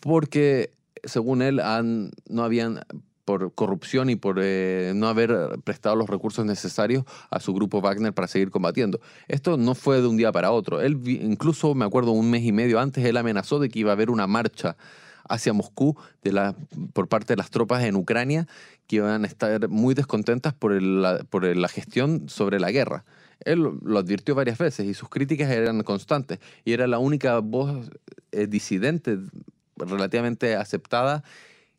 porque 0.00 0.72
según 1.04 1.42
él 1.42 1.60
han, 1.60 2.10
no 2.28 2.44
habían 2.44 2.80
por 3.24 3.54
corrupción 3.54 4.10
y 4.10 4.16
por 4.16 4.40
eh, 4.42 4.92
no 4.94 5.08
haber 5.08 5.58
prestado 5.64 5.94
los 5.96 6.08
recursos 6.08 6.44
necesarios 6.44 7.04
a 7.30 7.40
su 7.40 7.54
grupo 7.54 7.80
Wagner 7.80 8.12
para 8.12 8.26
seguir 8.26 8.50
combatiendo. 8.50 9.00
Esto 9.28 9.56
no 9.56 9.74
fue 9.74 10.00
de 10.00 10.08
un 10.08 10.16
día 10.16 10.32
para 10.32 10.50
otro. 10.50 10.80
Él 10.80 11.00
incluso, 11.06 11.74
me 11.74 11.84
acuerdo, 11.84 12.10
un 12.12 12.30
mes 12.30 12.42
y 12.42 12.52
medio 12.52 12.80
antes, 12.80 13.04
él 13.04 13.16
amenazó 13.16 13.58
de 13.58 13.68
que 13.68 13.78
iba 13.78 13.90
a 13.90 13.94
haber 13.94 14.10
una 14.10 14.26
marcha 14.26 14.76
hacia 15.28 15.52
Moscú 15.52 15.96
por 16.92 17.08
parte 17.08 17.32
de 17.32 17.36
las 17.36 17.50
tropas 17.50 17.84
en 17.84 17.96
Ucrania 17.96 18.46
que 18.86 18.96
iban 18.96 19.24
a 19.24 19.26
estar 19.26 19.68
muy 19.68 19.94
descontentas 19.94 20.54
por, 20.54 20.80
la, 20.80 21.68
gestión 21.68 22.28
sobre 22.28 22.60
la 22.60 22.70
guerra. 22.70 23.04
Él 23.44 23.60
lo- 23.60 23.98
advirtió 23.98 24.34
varias 24.34 24.58
veces 24.58 24.86
y 24.86 24.94
sus 24.94 25.08
críticas 25.08 25.50
eran 25.50 25.82
constantes 25.82 26.38
y 26.64 26.72
era 26.72 26.86
la 26.86 26.98
única 26.98 27.38
voz 27.38 27.90
eh, 28.32 28.46
disidente 28.46 29.18
relativamente 29.76 30.56
aceptada 30.56 31.24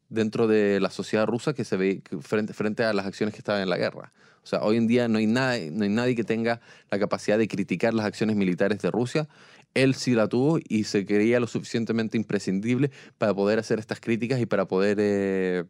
dentro 0.10 0.47
de 0.47 0.79
la 0.79 0.89
sociedad 0.89 1.25
rusa 1.25 1.53
que 1.53 1.65
se 1.65 1.77
ve 1.77 2.01
frente, 2.21 2.53
frente 2.53 2.84
a 2.84 2.93
las 2.93 3.06
acciones 3.06 3.34
que 3.34 3.39
estaban 3.39 3.62
en 3.62 3.69
la 3.69 3.77
guerra. 3.77 4.12
O 4.43 4.47
sea, 4.47 4.62
hoy 4.62 4.77
en 4.77 4.88
día 4.88 5.08
no 5.08 5.19
hay, 5.19 5.27
nada, 5.27 5.58
no 5.71 5.84
hay 5.84 5.89
nadie 5.89 6.15
que 6.15 6.23
tenga 6.23 6.60
la 6.91 6.99
capacidad 6.99 7.38
de 7.38 7.47
criticar 7.47 7.93
las 7.93 8.06
acciones 8.06 8.36
militares 8.36 8.79
de 8.79 8.91
Rusia. 8.91 9.27
Él 9.73 9.95
sí 9.95 10.13
la 10.13 10.27
tuvo 10.27 10.60
y 10.67 10.84
se 10.84 11.06
creía 11.06 11.39
lo 11.39 11.47
suficientemente 11.47 12.17
imprescindible 12.17 12.91
para 13.17 13.34
poder 13.34 13.60
hacer 13.60 13.79
estas 13.79 13.99
críticas 13.99 14.39
y 14.39 14.45
para 14.45 14.65
poder 14.65 14.97
eh, 14.99 15.63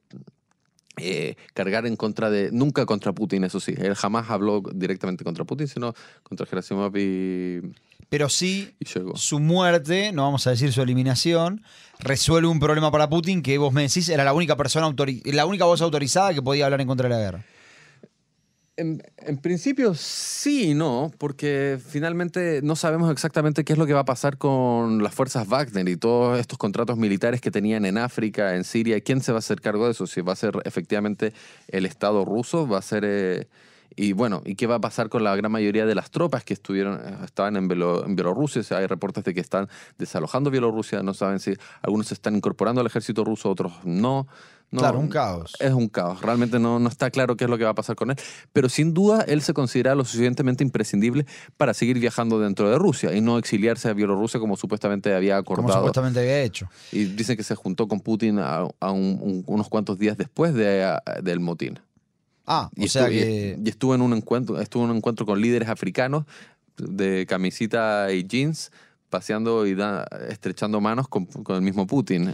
eh, 0.97 1.35
cargar 1.53 1.85
en 1.87 1.95
contra 1.95 2.29
de... 2.29 2.51
Nunca 2.51 2.85
contra 2.85 3.13
Putin, 3.13 3.43
eso 3.43 3.59
sí. 3.59 3.73
Él 3.77 3.95
jamás 3.95 4.29
habló 4.29 4.61
directamente 4.73 5.23
contra 5.23 5.45
Putin, 5.45 5.67
sino 5.67 5.93
contra 6.21 6.45
Gerasimov 6.45 6.95
y, 6.97 7.61
Pero 8.09 8.29
sí, 8.29 8.75
y 8.79 8.85
su 9.15 9.39
muerte, 9.39 10.11
no 10.11 10.23
vamos 10.23 10.45
a 10.47 10.49
decir 10.51 10.73
su 10.73 10.81
eliminación, 10.81 11.63
resuelve 11.99 12.47
un 12.47 12.59
problema 12.59 12.91
para 12.91 13.09
Putin 13.09 13.41
que 13.41 13.57
vos 13.57 13.71
me 13.71 13.83
decís 13.83 14.09
era 14.09 14.23
la 14.23 14.33
única 14.33 14.55
persona 14.55 14.93
la 15.25 15.45
única 15.45 15.65
voz 15.65 15.81
autorizada 15.81 16.33
que 16.33 16.41
podía 16.41 16.65
hablar 16.65 16.81
en 16.81 16.87
contra 16.87 17.07
de 17.07 17.15
la 17.15 17.21
guerra. 17.21 17.45
En, 18.75 19.03
principio 19.41 19.93
sí 19.93 20.71
y 20.71 20.73
no, 20.73 21.11
porque 21.19 21.79
finalmente 21.85 22.61
no 22.63 22.75
sabemos 22.75 23.11
exactamente 23.11 23.63
qué 23.63 23.73
es 23.73 23.79
lo 23.79 23.85
que 23.85 23.93
va 23.93 23.99
a 23.99 24.05
pasar 24.05 24.39
con 24.39 25.03
las 25.03 25.13
fuerzas 25.13 25.47
Wagner 25.47 25.87
y 25.87 25.95
todos 25.95 26.39
estos 26.39 26.57
contratos 26.57 26.97
militares 26.97 27.39
que 27.39 27.51
tenían 27.51 27.85
en 27.85 27.99
África, 27.99 28.55
en 28.55 28.63
Siria. 28.63 28.99
¿Quién 29.01 29.21
se 29.21 29.31
va 29.31 29.37
a 29.37 29.39
hacer 29.39 29.61
cargo 29.61 29.85
de 29.85 29.91
eso? 29.91 30.07
Si 30.07 30.21
va 30.21 30.33
a 30.33 30.35
ser 30.35 30.53
efectivamente 30.65 31.33
el 31.67 31.85
Estado 31.85 32.25
ruso, 32.25 32.67
va 32.67 32.79
a 32.79 32.81
ser... 32.81 33.03
eh, 33.05 33.47
y 33.95 34.13
bueno, 34.13 34.41
¿y 34.45 34.55
qué 34.55 34.67
va 34.67 34.75
a 34.75 34.81
pasar 34.81 35.09
con 35.09 35.23
la 35.23 35.35
gran 35.35 35.51
mayoría 35.51 35.85
de 35.85 35.95
las 35.95 36.09
tropas 36.11 36.43
que 36.43 36.53
estuvieron, 36.53 36.99
eh, 37.03 37.17
estaban 37.25 37.55
en, 37.57 37.67
Belo- 37.69 38.05
en 38.05 38.15
Bielorrusia? 38.15 38.61
O 38.61 38.63
sea, 38.63 38.77
hay 38.79 38.87
reportes 38.87 39.23
de 39.23 39.33
que 39.33 39.39
están 39.39 39.67
desalojando 39.97 40.49
Bielorrusia, 40.51 41.03
no 41.03 41.13
saben 41.13 41.39
si 41.39 41.53
algunos 41.81 42.07
se 42.07 42.13
están 42.13 42.35
incorporando 42.35 42.81
al 42.81 42.87
ejército 42.87 43.23
ruso, 43.23 43.49
otros 43.49 43.73
no. 43.83 44.27
No, 44.71 44.79
claro, 44.79 44.97
un 44.97 45.07
caos. 45.07 45.53
es 45.59 45.71
un 45.71 45.87
caos. 45.87 46.19
Realmente 46.23 46.57
no, 46.57 46.79
no 46.79 46.89
está 46.89 47.11
claro 47.11 47.37
qué 47.37 47.43
es 47.43 47.49
lo 47.49 47.59
que 47.59 47.63
va 47.63 47.69
a 47.69 47.75
pasar 47.75 47.95
con 47.95 48.09
él. 48.09 48.17
Pero 48.53 48.69
sin 48.69 48.91
duda 48.95 49.21
él 49.27 49.43
se 49.43 49.53
considera 49.53 49.93
lo 49.93 50.03
suficientemente 50.03 50.63
imprescindible 50.63 51.27
para 51.57 51.75
seguir 51.75 51.99
viajando 51.99 52.39
dentro 52.39 52.67
de 52.71 52.79
Rusia 52.79 53.13
y 53.13 53.21
no 53.21 53.37
exiliarse 53.37 53.87
a 53.89 53.93
Bielorrusia 53.93 54.39
como 54.39 54.57
supuestamente 54.57 55.13
había 55.13 55.43
como 55.43 55.59
acordado. 55.59 55.81
supuestamente 55.81 56.21
había 56.21 56.41
hecho. 56.41 56.67
Y 56.91 57.03
dicen 57.03 57.37
que 57.37 57.43
se 57.43 57.53
juntó 57.53 57.87
con 57.87 57.99
Putin 57.99 58.39
a, 58.39 58.65
a 58.79 58.91
un- 58.91 59.19
un- 59.21 59.43
unos 59.45 59.69
cuantos 59.69 59.99
días 59.99 60.17
después 60.17 60.55
de, 60.55 60.83
a- 60.85 61.03
del 61.21 61.39
motín. 61.39 61.77
Ah, 62.45 62.69
Y, 62.75 62.85
o 62.85 62.87
sea 62.89 63.03
estuvo, 63.03 63.17
y- 63.17 63.21
que... 63.23 63.59
y 63.63 63.69
estuvo 63.69 63.95
en 63.95 64.01
un 64.01 64.13
encuentro, 64.13 64.59
estuvo 64.59 64.83
en 64.85 64.91
un 64.91 64.97
encuentro 64.97 65.25
con 65.25 65.39
líderes 65.41 65.69
africanos 65.69 66.25
de 66.77 67.25
camisita 67.27 68.11
y 68.11 68.23
jeans, 68.25 68.71
paseando 69.09 69.65
y 69.67 69.75
da- 69.75 70.05
estrechando 70.29 70.81
manos 70.81 71.07
con, 71.07 71.25
con 71.25 71.55
el 71.55 71.61
mismo 71.61 71.85
Putin. 71.87 72.33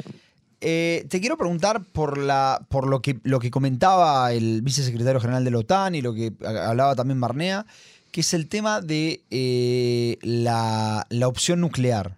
Eh, 0.62 1.06
te 1.10 1.20
quiero 1.22 1.38
preguntar 1.38 1.84
por, 1.84 2.18
la, 2.18 2.66
por 2.70 2.88
lo, 2.88 3.02
que, 3.02 3.20
lo 3.24 3.40
que 3.40 3.52
comentaba 3.52 4.32
el 4.34 4.62
vicesecretario 4.62 5.22
general 5.22 5.46
de 5.46 5.52
la 5.52 5.58
OTAN 5.60 5.96
y 5.96 6.02
lo 6.02 6.14
que 6.14 6.34
hablaba 6.46 6.96
también 6.96 7.20
Barnea, 7.22 7.66
que 8.12 8.22
es 8.22 8.34
el 8.34 8.48
tema 8.48 8.82
de 8.82 9.22
eh, 9.30 10.18
la, 10.22 11.06
la 11.10 11.28
opción 11.28 11.62
nuclear. 11.62 12.18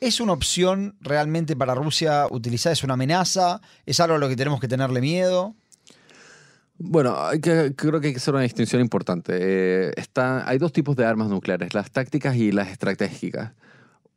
¿Es 0.00 0.20
una 0.20 0.32
opción 0.32 0.94
realmente 1.02 1.56
para 1.56 1.74
Rusia 1.74 2.26
utilizar? 2.30 2.72
¿Es 2.72 2.84
una 2.84 2.94
amenaza? 2.94 3.60
¿Es 3.84 4.00
algo 4.00 4.14
a 4.16 4.18
lo 4.18 4.28
que 4.30 4.36
tenemos 4.36 4.60
que 4.60 4.68
tenerle 4.68 5.00
miedo? 5.02 5.54
Bueno, 6.82 7.14
creo 7.42 8.00
que 8.00 8.06
hay 8.06 8.12
que 8.14 8.16
hacer 8.16 8.32
una 8.32 8.42
distinción 8.42 8.80
importante. 8.80 9.36
Eh, 9.38 9.92
está, 9.96 10.48
hay 10.48 10.56
dos 10.56 10.72
tipos 10.72 10.96
de 10.96 11.04
armas 11.04 11.28
nucleares, 11.28 11.74
las 11.74 11.90
tácticas 11.90 12.36
y 12.36 12.52
las 12.52 12.68
estratégicas. 12.68 13.52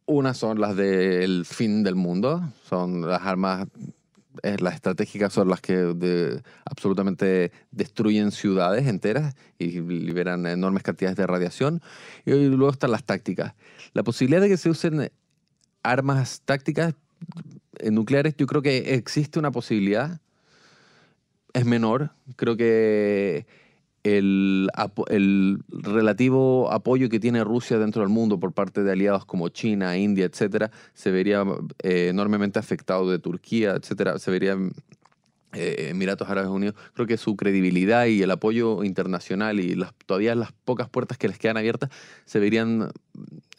Una 0.05 0.33
son 0.33 0.61
las 0.61 0.77
del 0.77 1.43
fin 1.45 1.83
del 1.83 1.95
mundo, 1.95 2.53
son 2.69 3.05
las 3.05 3.21
armas, 3.23 3.67
eh, 4.43 4.55
las 4.61 4.75
estratégicas 4.75 5.33
son 5.33 5.49
las 5.49 5.59
que 5.59 6.41
absolutamente 6.63 7.51
destruyen 7.71 8.31
ciudades 8.31 8.87
enteras 8.87 9.35
y 9.59 9.81
liberan 9.81 10.45
enormes 10.45 10.83
cantidades 10.83 11.17
de 11.17 11.27
radiación. 11.27 11.81
Y 12.23 12.31
luego 12.31 12.71
están 12.71 12.91
las 12.91 13.03
tácticas. 13.03 13.55
La 13.91 14.03
posibilidad 14.03 14.41
de 14.41 14.47
que 14.47 14.57
se 14.57 14.69
usen 14.69 15.11
armas 15.83 16.41
tácticas 16.45 16.95
eh, 17.79 17.91
nucleares, 17.91 18.37
yo 18.37 18.47
creo 18.47 18.61
que 18.61 18.93
existe 18.93 19.37
una 19.37 19.51
posibilidad 19.51 20.21
es 21.53 21.65
menor. 21.65 22.11
Creo 22.35 22.57
que 22.57 23.45
el, 24.03 24.69
el, 25.09 25.59
relativo 25.69 26.71
apoyo 26.71 27.09
que 27.09 27.19
tiene 27.19 27.43
Rusia 27.43 27.77
dentro 27.77 28.01
del 28.01 28.09
mundo 28.09 28.39
por 28.39 28.51
parte 28.51 28.83
de 28.83 28.91
aliados 28.91 29.25
como 29.25 29.49
China, 29.49 29.97
India, 29.97 30.25
etcétera, 30.25 30.71
se 30.93 31.11
vería 31.11 31.43
eh, 31.81 32.09
enormemente 32.09 32.59
afectado 32.59 33.09
de 33.09 33.19
Turquía, 33.19 33.75
etcétera, 33.75 34.19
se 34.19 34.31
vería 34.31 34.57
Emiratos 35.53 36.29
Árabes 36.29 36.49
Unidos, 36.49 36.75
creo 36.93 37.07
que 37.07 37.17
su 37.17 37.35
credibilidad 37.35 38.05
y 38.05 38.21
el 38.21 38.31
apoyo 38.31 38.83
internacional 38.83 39.59
y 39.59 39.75
las, 39.75 39.93
todavía 40.05 40.35
las 40.35 40.51
pocas 40.51 40.89
puertas 40.89 41.17
que 41.17 41.27
les 41.27 41.37
quedan 41.37 41.57
abiertas 41.57 41.89
se 42.25 42.39
verían 42.39 42.91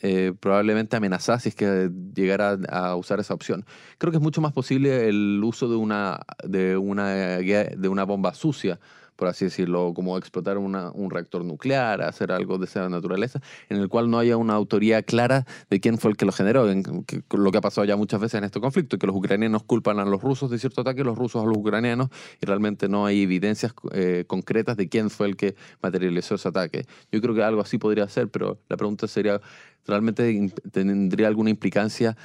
eh, 0.02 0.32
probablemente 0.38 0.96
amenazadas 0.96 1.44
si 1.44 1.50
es 1.50 1.54
que 1.54 1.90
llegara 2.14 2.58
a, 2.68 2.96
usar 2.96 3.20
esa 3.20 3.34
opción. 3.34 3.64
Creo 3.98 4.10
que 4.10 4.18
es 4.18 4.22
mucho 4.22 4.40
más 4.40 4.52
posible 4.52 5.08
el 5.08 5.40
uso 5.42 5.68
de 5.68 5.76
una, 5.76 6.20
de 6.42 6.76
una, 6.76 7.08
de 7.08 7.88
una 7.88 8.04
bomba 8.04 8.34
sucia 8.34 8.78
por 9.16 9.28
así 9.28 9.44
decirlo, 9.44 9.92
como 9.94 10.18
explotar 10.18 10.58
un 10.58 11.10
reactor 11.10 11.44
nuclear, 11.44 12.02
hacer 12.02 12.32
algo 12.32 12.58
de 12.58 12.66
esa 12.66 12.88
naturaleza, 12.88 13.40
en 13.68 13.78
el 13.78 13.88
cual 13.88 14.10
no 14.10 14.18
haya 14.18 14.36
una 14.36 14.54
autoría 14.54 15.02
clara 15.02 15.46
de 15.70 15.80
quién 15.80 15.98
fue 15.98 16.10
el 16.10 16.16
que 16.16 16.26
lo 16.26 16.32
generó, 16.32 16.66
lo 16.66 17.52
que 17.52 17.58
ha 17.58 17.60
pasado 17.60 17.84
ya 17.84 17.96
muchas 17.96 18.20
veces 18.20 18.38
en 18.38 18.44
este 18.44 18.60
conflicto, 18.60 18.98
que 18.98 19.06
los 19.06 19.16
ucranianos 19.16 19.62
culpan 19.62 19.98
a 19.98 20.04
los 20.04 20.22
rusos 20.22 20.50
de 20.50 20.58
cierto 20.58 20.80
ataque, 20.80 21.04
los 21.04 21.16
rusos 21.16 21.42
a 21.42 21.46
los 21.46 21.56
ucranianos, 21.56 22.08
y 22.40 22.46
realmente 22.46 22.88
no 22.88 23.06
hay 23.06 23.22
evidencias 23.22 23.72
eh, 23.92 24.24
concretas 24.26 24.76
de 24.76 24.88
quién 24.88 25.10
fue 25.10 25.28
el 25.28 25.36
que 25.36 25.54
materializó 25.82 26.34
ese 26.34 26.48
ataque. 26.48 26.86
Yo 27.12 27.20
creo 27.20 27.34
que 27.34 27.42
algo 27.42 27.60
así 27.60 27.78
podría 27.78 28.08
ser, 28.08 28.28
pero 28.28 28.58
la 28.68 28.76
pregunta 28.76 29.06
sería, 29.06 29.40
¿realmente 29.86 30.52
tendría 30.72 31.28
alguna 31.28 31.50
implicancia? 31.50 32.16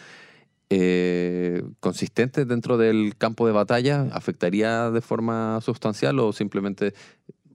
Eh, 0.69 1.63
consistente 1.79 2.45
dentro 2.45 2.77
del 2.77 3.15
campo 3.17 3.47
de 3.47 3.53
batalla 3.53 4.07
afectaría 4.11 4.91
de 4.91 5.01
forma 5.01 5.59
sustancial 5.61 6.19
o 6.19 6.31
simplemente 6.31 6.93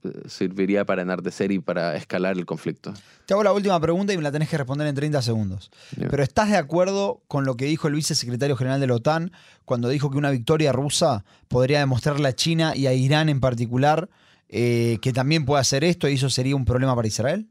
eh, 0.03 0.09
serviría 0.27 0.85
para 0.85 1.01
enardecer 1.01 1.51
y 1.51 1.59
para 1.59 1.95
escalar 1.95 2.37
el 2.37 2.45
conflicto? 2.45 2.93
Te 3.25 3.33
hago 3.33 3.43
la 3.43 3.53
última 3.53 3.79
pregunta 3.79 4.13
y 4.13 4.17
me 4.17 4.23
la 4.23 4.31
tenés 4.31 4.49
que 4.49 4.57
responder 4.57 4.87
en 4.87 4.95
30 4.95 5.21
segundos. 5.21 5.71
Pero 5.97 6.23
¿estás 6.23 6.49
de 6.49 6.57
acuerdo 6.57 7.21
con 7.27 7.45
lo 7.45 7.55
que 7.55 7.65
dijo 7.65 7.87
el 7.87 7.93
vicesecretario 7.93 8.57
general 8.57 8.79
de 8.79 8.87
la 8.87 8.95
OTAN 8.95 9.31
cuando 9.63 9.89
dijo 9.89 10.11
que 10.11 10.17
una 10.17 10.31
victoria 10.31 10.71
rusa 10.71 11.23
podría 11.47 11.79
demostrarle 11.79 12.27
a 12.27 12.33
China 12.33 12.75
y 12.75 12.87
a 12.87 12.93
Irán 12.93 13.29
en 13.29 13.39
particular 13.39 14.09
eh, 14.49 14.99
que 15.01 15.11
también 15.11 15.45
puede 15.45 15.61
hacer 15.61 15.83
esto 15.83 16.07
y 16.07 16.13
eso 16.13 16.29
sería 16.29 16.55
un 16.55 16.65
problema 16.65 16.95
para 16.95 17.07
Israel? 17.07 17.47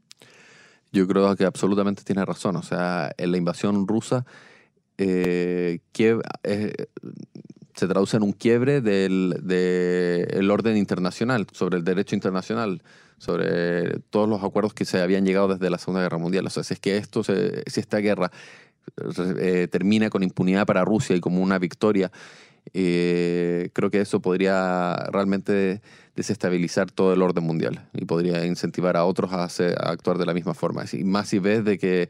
Yo 0.91 1.07
creo 1.07 1.35
que 1.35 1.43
absolutamente 1.45 2.03
tiene 2.03 2.23
razón. 2.23 2.55
O 2.55 2.63
sea, 2.63 3.11
en 3.17 3.31
la 3.31 3.37
invasión 3.37 3.87
rusa 3.87 4.25
eh, 4.97 5.79
eh, 6.43 6.73
se 7.73 7.87
traduce 7.87 8.17
en 8.17 8.23
un 8.23 8.31
quiebre 8.31 8.81
del 8.81 9.35
de 9.43 10.47
orden 10.49 10.77
internacional, 10.77 11.47
sobre 11.51 11.77
el 11.77 11.83
derecho 11.83 12.15
internacional, 12.15 12.81
sobre 13.17 13.99
todos 14.09 14.29
los 14.29 14.43
acuerdos 14.43 14.73
que 14.73 14.85
se 14.85 15.01
habían 15.01 15.25
llegado 15.25 15.49
desde 15.49 15.69
la 15.69 15.77
Segunda 15.77 16.01
Guerra 16.01 16.17
Mundial. 16.17 16.45
O 16.45 16.49
sea, 16.49 16.63
si 16.63 16.73
es 16.73 16.79
que 16.79 16.97
esto, 16.97 17.23
si 17.23 17.79
esta 17.79 17.97
guerra 17.97 18.31
eh, 19.39 19.67
termina 19.69 20.09
con 20.09 20.23
impunidad 20.23 20.65
para 20.65 20.85
Rusia 20.85 21.15
y 21.15 21.19
como 21.19 21.41
una 21.41 21.59
victoria, 21.59 22.11
creo 22.71 23.91
que 23.91 24.01
eso 24.01 24.21
podría 24.21 24.95
realmente 25.11 25.81
desestabilizar 26.15 26.89
todo 26.91 27.13
el 27.13 27.21
orden 27.21 27.43
mundial 27.43 27.87
y 27.93 28.05
podría 28.05 28.45
incentivar 28.45 28.97
a 28.97 29.05
otros 29.05 29.33
a, 29.33 29.43
a 29.43 29.91
actuar 29.91 30.17
de 30.17 30.25
la 30.25 30.33
misma 30.33 30.53
forma. 30.53 30.85
Y 30.91 31.03
más 31.03 31.29
si 31.29 31.39
ves 31.39 31.63
de 31.65 31.77
que 31.77 32.09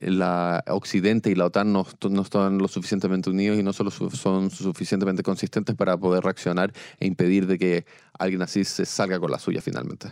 la 0.00 0.64
Occidente 0.68 1.30
y 1.30 1.34
la 1.34 1.46
OTAN 1.46 1.72
no, 1.72 1.86
no, 2.10 2.22
están 2.22 2.58
lo 2.58 2.68
suficientemente 2.68 3.30
unidos 3.30 3.58
y 3.58 3.62
no 3.62 3.72
solo 3.72 3.90
son 3.90 4.50
suficientemente 4.50 5.22
consistentes 5.22 5.74
para 5.76 5.96
poder 5.96 6.24
reaccionar 6.24 6.72
e 6.98 7.06
impedir 7.06 7.46
de 7.46 7.58
que 7.58 7.86
alguien 8.18 8.42
así 8.42 8.64
se 8.64 8.84
salga 8.84 9.18
con 9.20 9.30
la 9.30 9.38
suya 9.38 9.60
finalmente. 9.60 10.08